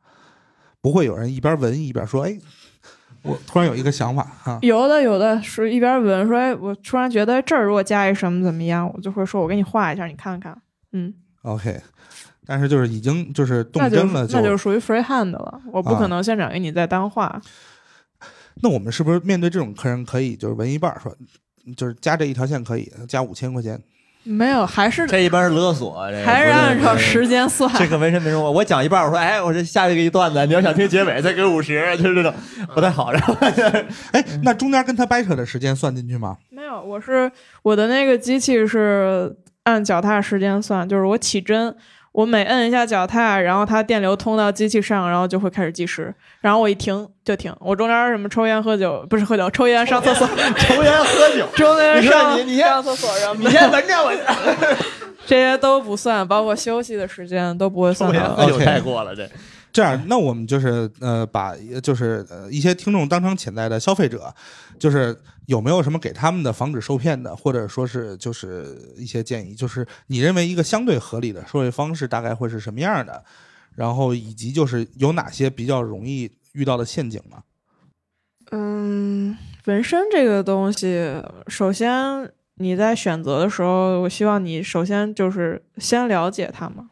[0.82, 2.36] 不会有人一边闻一边说：“哎，
[3.22, 4.58] 我突然有一个想法哈。
[4.62, 10.60] 有的有的是一边闻说，哎，我突然觉得这儿如果加一什么怎么样，我就会说，我给你画一下，你看看。
[10.90, 11.80] 嗯，OK，
[12.44, 17.40] 但是就是已经就是动真了，那就是属于 free hand 了，我不啊可能现场给你再单画。
[18.56, 21.16] 那我们是不是面对这种客人可以就是纹一半儿说，
[21.76, 23.80] 就是加这一条线可以加五千块钱？
[24.24, 27.72] 没有，还是这一般是勒索，这个还是按照时间算。
[27.74, 32.32] 这可纹身没说，我讲一半，我说，哎，我这下一个一段子，你要想听结尾，再给五十，就是这种
[32.74, 33.10] 不太好。
[33.10, 33.34] 然后
[34.12, 36.36] 哎，那中间跟他掰扯的时间算进去吗？
[36.50, 37.30] 没有，我是
[37.62, 41.74] 我的那个机器是按脚踏时间算，就是我起针，
[42.12, 47.54] 我每摁一下脚踏，然后它电流通到机器上，然后就会开始计时，然后我一停就停。
[47.58, 54.12] 我中间什么抽烟喝酒不是喝酒，抽烟上厕所，抽烟喝酒，中间上你你先上厕所，然后你先闻着我，
[55.26, 58.18] 这些都不算，包括休息的时间都不会算到。
[58.18, 59.26] 抽烟喝酒太过了，这
[59.72, 64.32] 这样，那我们就是呃，把就是呃一些听众当成潜在的消费者，
[64.78, 73.24] 就是有没有什么给他们的防止受骗的，或者说是就是一些建议，就是你认为一个相对合理的收费方式大概会是什么样的，
[73.74, 77.42] 然后以及就是有哪些比较容易遇到的陷阱吗？
[78.50, 86.90] 嗯，纹身这个东西，首先你在选择的时候，我希望你首先就是先了解它嘛，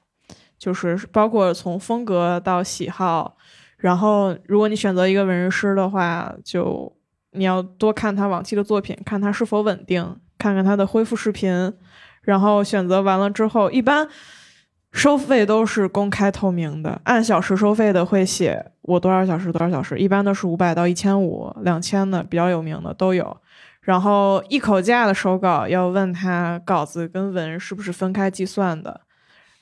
[0.60, 3.36] 就是包括从风格到喜好，
[3.78, 6.94] 然后如果你选择一个纹身师的话，就
[7.32, 11.72] 你要多看他往期的作品，看他是否稳定，看看他的恢复视频，
[12.22, 14.06] 然后选择完了之后，一般
[14.92, 23.34] 收费都是公开透明的，按小时收费的会写我多少小时多少小时，一般都是五百到一千五、两千的，比较有名的都有。
[23.80, 29.00] 然后一口价的手稿要问他稿子跟文是不是分开计算的，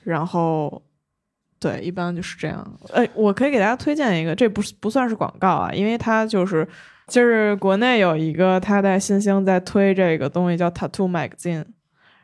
[0.03, 0.83] 然后
[1.59, 2.65] 对，一般就是这样。
[2.93, 6.67] 哎，我可以给大家推荐一个，这不不算是广告啊，因为它就是
[7.07, 11.65] 就是国内有一个他在新兴在推这个东西叫 Tattoo Magazine，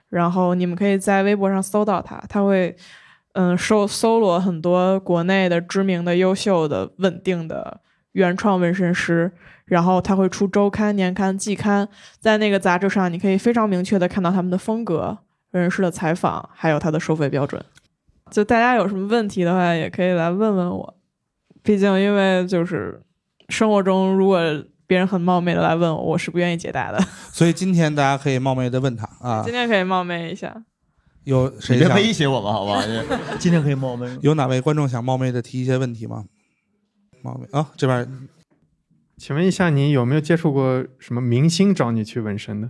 [0.10, 2.76] 然后你们可以在微博上搜到它，它会
[3.34, 7.82] 嗯收搜罗很多国内的知名的、优秀的、稳定的
[8.14, 9.30] 原创纹身师，
[9.66, 11.86] 然后他会出周刊、年刊、季刊，
[12.20, 15.18] 在那个杂志上，你可以非常明确的看到他们的风格、
[15.52, 17.62] 纹身师的采访，还有他的收费标准。
[18.32, 20.98] 就大家有什么问题的话，也可以来问问我。
[21.64, 23.02] 毕竟，因为就是
[23.50, 24.40] 生活中，如果
[24.88, 27.00] 别人很冒昧的来问我，我是不愿意解答的。
[27.32, 30.64] 所以今天大家可以冒昧的问他啊今，天可以冒昧一下。
[31.24, 32.82] 有谁想别威胁我们好不好？
[33.40, 34.08] 今天可以冒昧。
[34.22, 36.26] 有哪位观众想冒昧的提一些问题吗？
[37.24, 38.28] 冒昧啊，这边
[39.18, 42.70] 请问一下，你有没有接触过什么明星找你去纹身的？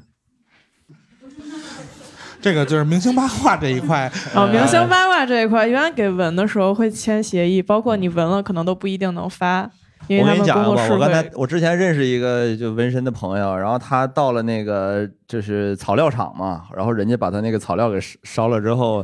[2.46, 9.68] 这个就是明星八卦这一块， 哦，明星八卦这一块，一般给纹的时候会签协议，包括你纹了可能都不一定能发，
[10.06, 11.28] 因为我跟你讲吧，我刚才。
[11.34, 19.04] 我之前认识一个就纹身的朋友，然后他到了那个就是草料场嘛，然后人家把他那个草料给烧烧了之后，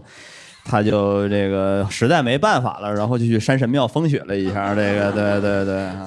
[0.63, 6.05] 他就这个实在没办法了，然后就去山神庙风雪了一下，这个对对对啊。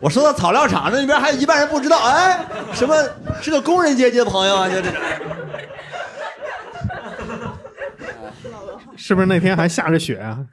[0.00, 2.38] 我说到草料厂那边还有一半人不知道，哎，
[2.74, 2.94] 什么
[3.40, 4.68] 是个工人阶级的朋友啊？
[4.68, 4.90] 就这
[8.98, 10.44] 是不是那天还下着雪啊？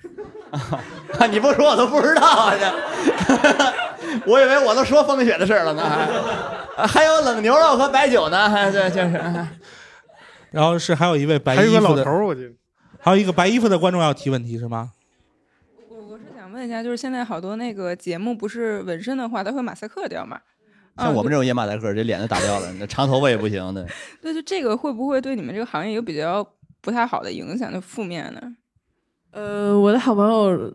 [1.19, 2.53] 啊，你不说我都不知道啊！
[2.57, 2.65] 这，
[4.25, 5.83] 我以为我都说风雪的事儿了呢，
[6.77, 9.21] 还还有冷牛肉和白酒呢，还对，就是。
[10.51, 12.51] 然后是还有一位白还有衣服的个老头，儿，我记得。
[13.01, 14.91] 还有一个白衣服的观众要提问题是吗？
[15.89, 20.39] 我我是想问一下，就是现在好多那个节目不是纹身的话，它会马赛克掉嘛？
[20.97, 23.85] 像我们这种野马赛克，这脸都打掉了，那长头发也不行的。
[24.23, 26.47] 对，就这个会不会对你们这个行业有比较
[26.85, 28.53] 不太好的影响，就负面的？
[29.31, 30.71] 呃，我的好朋友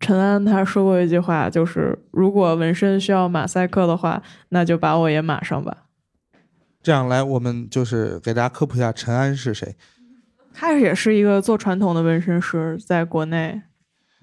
[0.00, 5.86] 陈安他说过一句话，就是如果纹身需要马赛克的话，那就把我也码上吧。
[6.82, 9.76] 这样来，我们就是给大家科普一下陈安是谁。
[10.52, 13.62] 他也是一个做传统的纹身师，在国内，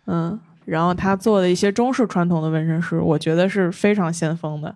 [0.08, 4.76] 嗯，然后他做的一些中式传统的纹身师，我觉得是非常先锋的。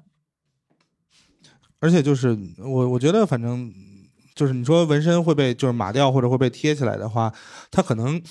[1.79, 3.71] 而且就是我我觉得反正
[4.35, 7.33] 就是你说纹身会被就是码掉或者会被贴起来的话，
[7.71, 8.21] 它可能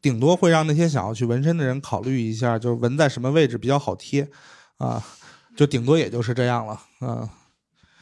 [0.00, 4.26] 顶多会让那些想要去纹身的人考虑一下，就是纹在什么位置比较好贴
[4.78, 5.04] 啊，
[5.54, 7.28] 就顶多也就是这样了啊。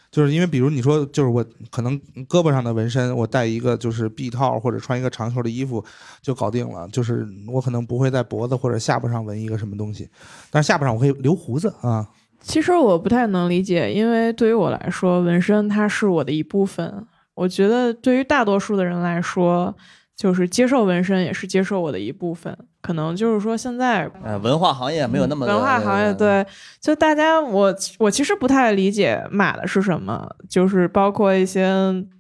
[0.09, 5.85] 就是因为比如你说就是我可能胳膊上的纹身，我戴一个就是臂套或者穿一个长袖的衣服
[6.23, 10.09] 就搞定了，就是我可能不会在脖子或者下巴上纹一个什么东西，
[10.51, 12.09] 但是下巴上我可以留胡子啊。
[12.41, 17.05] 其实我不太能理解，因为对于我来说，纹身它是我的一部分。
[17.37, 19.77] 我觉得对于大多数的人来说，
[20.17, 22.57] 就是接受纹身也是接受我的一部分。
[22.81, 26.47] 可能就是说现在呃，文化行业没有那么的文化行业，对，
[26.81, 31.69] 就大家我我其实不太理解码的是什么，就是包括一些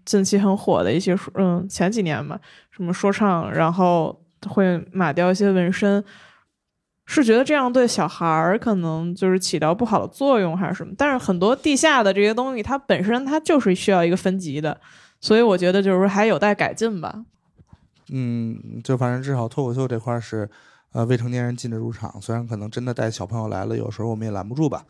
[0.05, 2.39] 近期很火的一些说嗯前几年嘛，
[2.73, 6.05] 什么说唱，然后会码掉一些纹身，
[7.07, 10.93] 是觉得这样对小孩儿可能就是起到不好的作用还是什么？
[10.99, 14.81] 但是很多地下的这些东西，它本身它就是需要一个分级的，
[15.21, 17.25] 所以我觉得就是还有待改进吧。
[18.11, 20.49] 嗯，就反正至少脱口秀这块儿是，
[20.93, 22.21] 呃，未成年人禁止入场。
[22.23, 24.85] 虽然可能真的带小朋友来了，有时候我们也拦不住吧，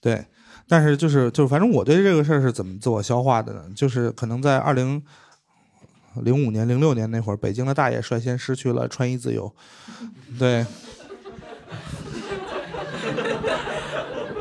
[0.00, 0.24] 对。
[0.68, 3.64] 但是就是就是，反正我对这个事儿是怎么自我消化的呢？
[3.74, 5.02] 就是可能在二零
[6.22, 9.52] 零五年、零六年那会儿，北京的大爷率先失去了穿衣自由，
[10.38, 10.64] 对。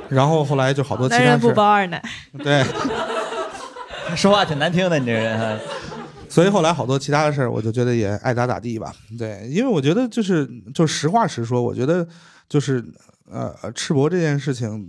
[0.07, 1.99] 然后后来就好多其他男人不，包二奶。
[2.37, 2.63] 对。
[4.17, 5.39] 说话挺难听的，你这人。
[5.39, 5.59] 啊
[6.31, 8.93] 所以后来好多其他的事儿，我就觉得也爱咋咋地吧。
[9.17, 12.07] 对，因为我觉得就是就实话实说，我觉得
[12.47, 12.85] 就是
[13.31, 14.87] 呃赤膊这件事情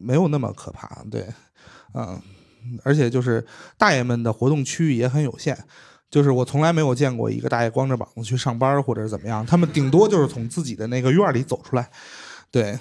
[0.00, 1.02] 没有那么可怕。
[1.10, 1.26] 对，
[1.94, 2.22] 嗯，
[2.84, 3.44] 而且就是
[3.76, 5.58] 大爷们的活动区域也很有限。
[6.08, 11.90] 就是我从来没有见过一个大爷光着膀子去上班或者怎么样，他们顶多就是从自己的那个院里走出来，
[12.52, 12.78] 对，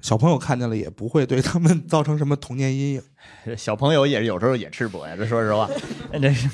[0.00, 3.02] 小朋友看见了也不会对他们造成什么童年阴影。
[3.56, 5.68] 小朋友也有时候也吃播呀，这说实话，
[6.20, 6.48] 这是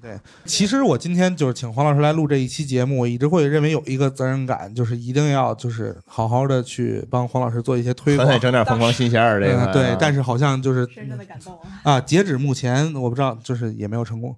[0.00, 14.34] 对，其实我今天就是请黄老师来录这一期节目，我一直会认为有一个责任感，就是一定要就是好好的去帮黄老师做一些推广， 整点疯狂新鲜儿这个嗯对啊，但是好像就是深深的感动啊，截止目前我不知道，就是也没有成功。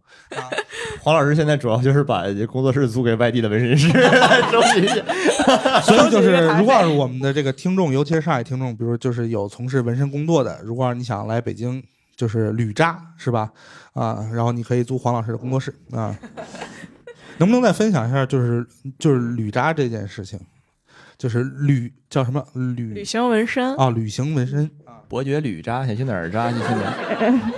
[1.02, 5.02] 黄老师现在主要就是把工作室租给外地的纹身师来收集去。
[5.82, 11.82] 所以就是，如果要是我们的这个听众，尤其是上海听众，比如就是有从事纹身工作的，如果要是你想来北京，
[12.16, 13.50] 就是旅扎是吧？
[13.94, 16.14] 啊，然后你可以租黄老师的工作室啊。
[17.38, 18.66] 能不能再分享一下，就是
[18.98, 20.38] 就是旅扎这件事情，
[21.16, 25.00] 就是旅叫什么旅旅行纹身啊，旅行纹身啊。
[25.08, 27.40] 伯爵旅扎，想去哪儿扎就去哪儿。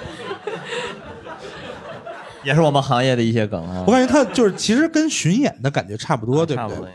[2.44, 3.84] 也是我们行业的一些梗啊。
[3.86, 6.88] 我感觉他就是其实跟巡演的感觉差不多，对不对？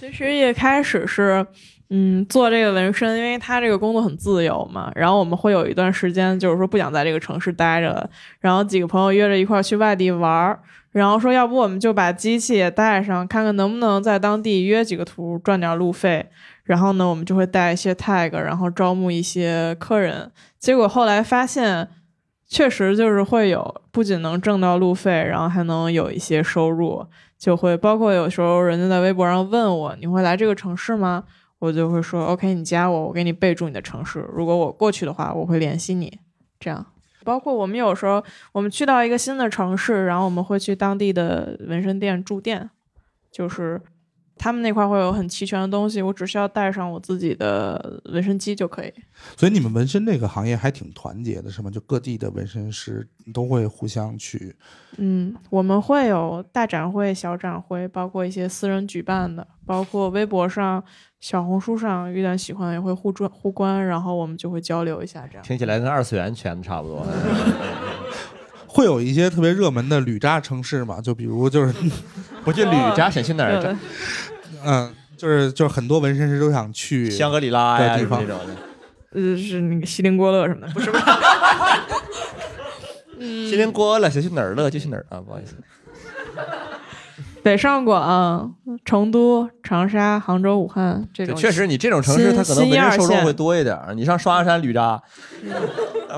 [0.00, 1.46] 其实一开始是，
[1.90, 8.08] 嗯，做这个纹身，因为他这个工作很自由嘛，然后我们会有一段时间就是说不想在这个城市待着，
[8.40, 10.58] 然后几个朋友约着一块去外地玩儿，
[10.92, 16.30] 然后说要不我们就把机器也带上，看看能不能在当地约几个图赚点路费。
[16.64, 20.32] 然后呢，我们就会带一些 tag，然后招募一些客人。
[20.58, 21.86] 结果后来发现，
[22.48, 27.04] 确实就是会有，不仅能挣到路费，然后还能有一些收入。
[27.40, 31.24] 就会包括有时候人家在微博上问我，你会来这个城市吗？
[31.58, 34.28] 我就会说 OK，你加我，我给你备注你的城市。
[34.32, 36.18] 如果我过去的话，我会联系你。
[36.60, 36.84] 这样，
[37.24, 38.22] 包括我们有时候
[38.52, 42.68] 我们去到一个新的城市，然后我们会去当地的纹身店驻店，
[43.32, 43.80] 就是。
[44.42, 48.90] 他们那块会有很齐全的东西，我只需要带上我自己的纹身机就可以。
[49.36, 51.70] 所以你们纹身这个行业还挺团结的，是吗？
[51.70, 54.56] 就各地的纹身师都会互相去。
[54.96, 60.82] 嗯，我们会有大展会、小展会，包括一些私人举办的，包括微博上、
[61.20, 65.26] 小红书上遇到喜欢也会互转互关，然后我们就会交流一下。
[65.26, 67.06] 这样听起来跟二次元圈子差不多。
[68.72, 71.00] 会有一些特别热门的旅渣城市嘛？
[71.00, 71.74] 就比如就是，
[72.44, 73.76] 我这旅扎想去哪儿？
[74.64, 78.54] 嗯，就是就是很多纹身师都想去香格里拉呀地方这种的。
[79.12, 81.00] 呃，是那个锡林郭勒什么的，不是吧？
[83.18, 85.56] 锡林郭勒想去哪儿乐就去哪儿啊，不好意思。
[87.42, 88.54] 北上广、
[88.84, 93.78] 成都、长沙、杭州、武汉这种，确实，你这种城市它可能纹身受众会多一点。
[93.94, 95.02] 你上双鸭山旅扎，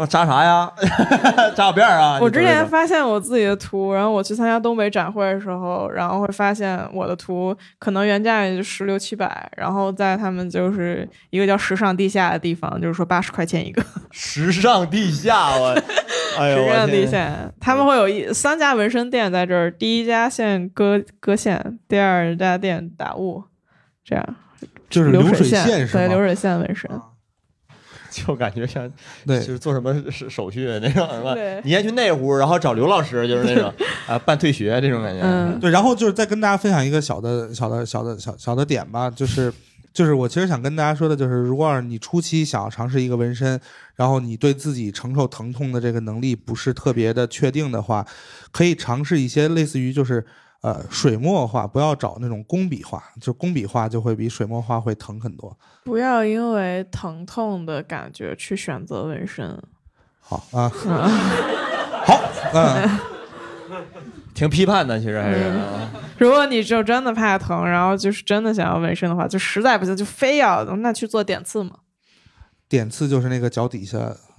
[0.08, 0.70] 扎啥呀？
[1.54, 2.18] 扎小辫儿啊？
[2.20, 13.82] 我之前发现我自己的图，然后我去参加东北展会的时候，然后会发现我的图可能原价也就十六七百，然后在他们就是一个叫时尚地下的地方，就是说八十块钱一个。
[14.10, 15.74] 时尚地下，我，
[16.38, 17.30] 哎呦，时尚地下，
[17.60, 23.44] 他们会有一三家纹身店在这儿，第一家现割割线，第二家店打雾，
[24.04, 24.36] 这样
[24.90, 25.86] 就是流水线？
[25.88, 26.90] 对，流水线纹身。
[28.12, 28.86] 就感觉像，
[29.26, 31.34] 对，就是做什么手手续那种是吧？
[31.64, 33.72] 你先去那屋，然后找刘老师，就是那种
[34.06, 35.22] 啊，办退学这种感觉。
[35.22, 39.52] 嗯，对，然后就是再跟大家分享一个小的、小的、小的、小小的点吧，就是
[39.92, 43.58] 就是我其实想跟大家说的，就是如果你初期想要尝试一个纹身，
[43.96, 48.06] 然后你对自己承受疼痛的这个能力不是特别的确定的话，
[48.50, 50.24] 可以尝试一些类似于就是。
[50.62, 55.56] 呃，水墨画不要找那种工笔画，就工笔画就会比水墨画会疼很多。
[55.84, 59.60] 不要因为疼痛的感觉去选择纹身。
[60.20, 60.68] 好啊，
[62.06, 62.20] 好，
[62.54, 62.98] 嗯，
[64.34, 65.50] 挺批判的，其实还是。
[65.50, 65.88] 嗯
[66.18, 71.72] 如果你就真的怕疼，然后就是真的想要纹身的话，就实在不行就非要那去做点刺嘛。
[72.68, 73.98] 点刺就是那个脚底下，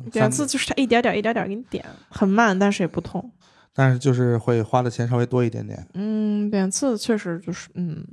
[0.10, 3.30] 点刺就是它一点点一点点给你点，很慢，但是也不痛。
[3.76, 5.86] 但是就是会花的钱稍微多一点点。
[5.94, 8.06] 嗯，点刺确实就是嗯。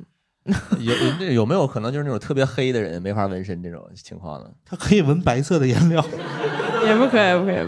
[0.81, 0.95] 有
[1.27, 4.51] 有有没有可能就是那种特别黑的人没法纹身这种情况呢？
[4.65, 6.03] 他可以纹白色的颜料，
[6.87, 7.67] 也不可以，不可以。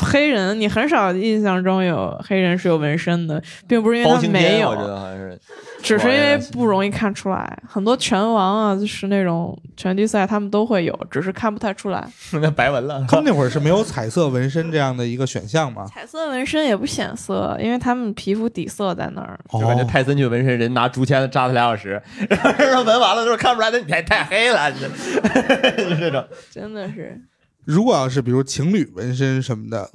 [0.00, 5.38] 黑人你很少印象中有黑人是有纹身的，并不是因为他没有，我觉得好像是，
[5.82, 7.62] 只是因为不容易看出来。
[7.68, 12.08] 很多拳王啊，就是那种拳击赛，他们都会有，只是看不太出来。
[12.40, 13.04] 那白纹了。
[13.08, 15.84] 他们那会儿是没有彩色纹身这样的一个选项吗？
[15.86, 19.38] 彩色纹身也不显色，因为他们皮肤底色在那儿。
[19.50, 24.78] 就感觉泰森去纹身，人拿竹签扎他俩小时， 然后纹完了之后看不出来，那你太太黑了，就
[25.98, 26.24] 这种。
[26.50, 27.20] 真的是。
[27.64, 29.90] 如果要是比如情侣纹身什么的，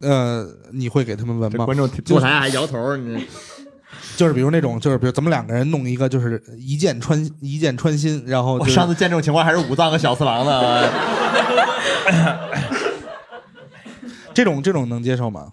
[0.00, 1.64] 呃，你会给他们纹吗？
[1.64, 3.26] 观众坐台还摇头，你
[4.16, 10.88] 就是比如那种，就是比如咱们两个人弄一个，就是一箭穿一箭穿心，然后、就是、我上次见这种情况还是武藏和小次郎呢。
[14.32, 15.52] 这种这种能接受吗？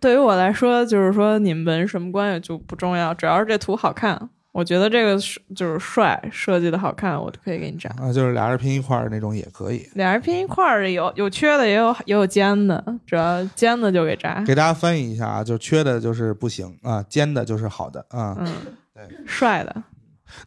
[0.00, 5.16] 对于我来说，就是说你们什么关系就不重要，只要是这图好看，我觉得这个
[5.54, 7.88] 就是帅，设计的好看，我就可以给你扎。
[7.90, 9.88] 啊，就是俩人拼一块儿那种也可以。
[9.94, 14.42] 俩人拼一块儿有有缺的，也有也有尖的，只要尖的就给扎。
[14.44, 18.36] 给大家翻译一下啊，就缺的就是不行啊，尖的就是好的啊。
[18.40, 18.52] 嗯，
[18.92, 19.82] 对，帅的。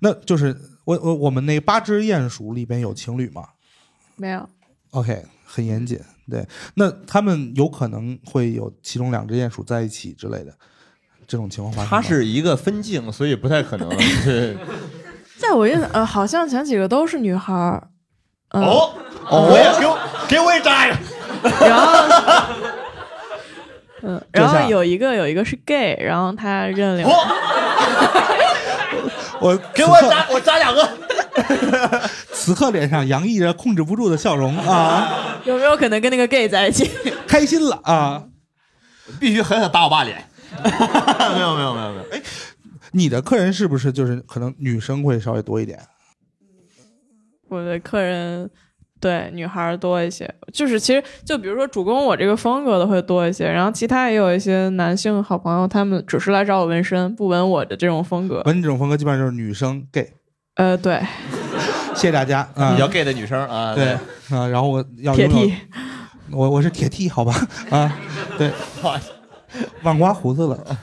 [0.01, 3.47] 那就是我我我们那八只鼹鼠里边有情侣吗？
[4.17, 4.47] 没有。
[4.91, 5.99] OK，很严谨。
[6.29, 10.53] 对，那他们有可能会有其中两只鼹鼠在一起之类的
[11.33, 11.89] 这种情况发生。
[11.89, 13.89] 它是一个分镜，所以不太可能。
[14.23, 14.55] 对，
[15.39, 17.87] 在我印象，呃，好像前几个都是女孩儿。
[18.49, 18.93] 嗯、哦，
[19.31, 20.97] 我也给我给我也扎一个。
[21.65, 21.83] 然后，
[24.05, 27.05] 嗯，然后有一个有一个是 gay，然后他认领。
[29.41, 30.87] 我给我扎，我扎两个。
[32.31, 35.39] 此刻脸上洋溢着控制不住的笑容啊！
[35.45, 36.91] 有没有可能跟那个 gay 在一起？
[37.27, 38.25] 开心了啊！
[39.19, 40.29] 必须狠狠打我爸脸。
[41.35, 42.21] 没有没有没有没有，哎
[42.91, 45.79] 你的客人是不是就是可能女生会稍微多一点？
[47.49, 48.49] 我的客人
[48.99, 58.41] 对女孩儿多一些，就是其实就比如说主攻我这个风格的会多一些，然后其他也有一些男性好朋友，他们只是来找我纹身，不纹我的这种风格。
[58.45, 60.13] 纹这种风格基本上就是女生 gay。
[60.55, 61.01] 呃，对，
[61.95, 63.93] 谢谢大家啊，比较 gay 的女生啊，对
[64.29, 65.53] 啊，然后我要铁 T，
[66.31, 67.33] 我我是铁 T 好吧
[67.71, 67.97] 啊，
[68.37, 68.51] 对，
[69.83, 70.77] 忘刮胡子了，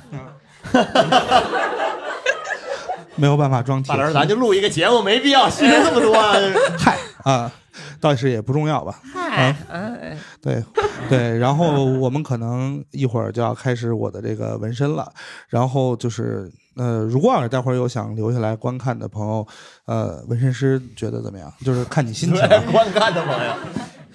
[3.17, 4.07] 没有办法装铁大 T。
[4.09, 6.35] 老，咱就录一个节目，没必要学这么多啊。
[6.79, 7.53] 嗨啊，
[8.01, 9.01] 倒是也不重要吧。
[9.13, 9.91] 嗨啊，
[10.43, 10.63] 对
[11.09, 15.13] 对，然后我们可能一会儿就要开始我的这个纹身了，
[15.49, 19.47] 然后就是呃，如果要是待会儿有想留下来观看的朋友，
[19.87, 21.53] 呃，纹身师觉得怎么样？
[21.65, 22.39] 就是看你心情。
[22.73, 23.53] 观看的朋友，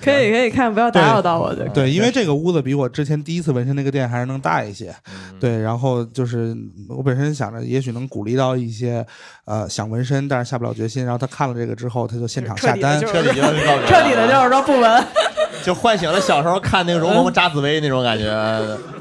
[0.02, 1.68] 可以可以看，不要打扰到我的。
[1.70, 4.94] 对，因为这个屋子比我之前第一次纹身那个店还是能大一些。
[5.08, 6.56] 嗯对，然后就是
[6.90, 9.06] 我本身想着，也许能鼓励到一些
[9.46, 13.00] 呃想纹身但是下不了决心，然后他看了这个之后，他就现场下单。
[13.00, 13.30] 彻底
[13.88, 15.04] 彻底的就是说不纹。
[15.64, 18.30] 就唤醒了小时候看那个《容嬷嬷扎紫薇》那种感觉。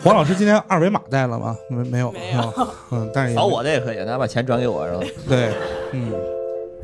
[0.02, 1.54] 黄老师今天二维码带了吗？
[1.68, 2.68] 没没有，没有。
[2.90, 5.04] 嗯，但是也扫我的也可以，大家把钱转给我是吧？
[5.28, 5.52] 对，
[5.92, 6.10] 嗯。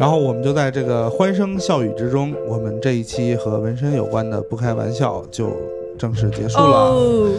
[0.00, 5.54] 然后我们就在这个欢声笑语之中，我们这一期和纹身有关的不开玩笑就
[5.98, 6.64] 正式结束了。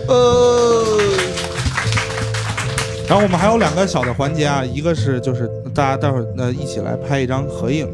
[0.08, 0.98] 哦
[3.10, 7.90] 然后我们还有两个小的环节啊，一个是就是大家待会儿呃一起来拍一张合影，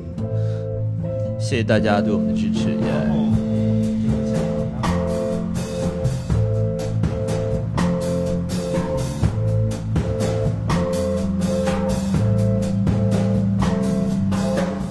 [1.39, 3.16] 谢谢大家对我们的支持，耶！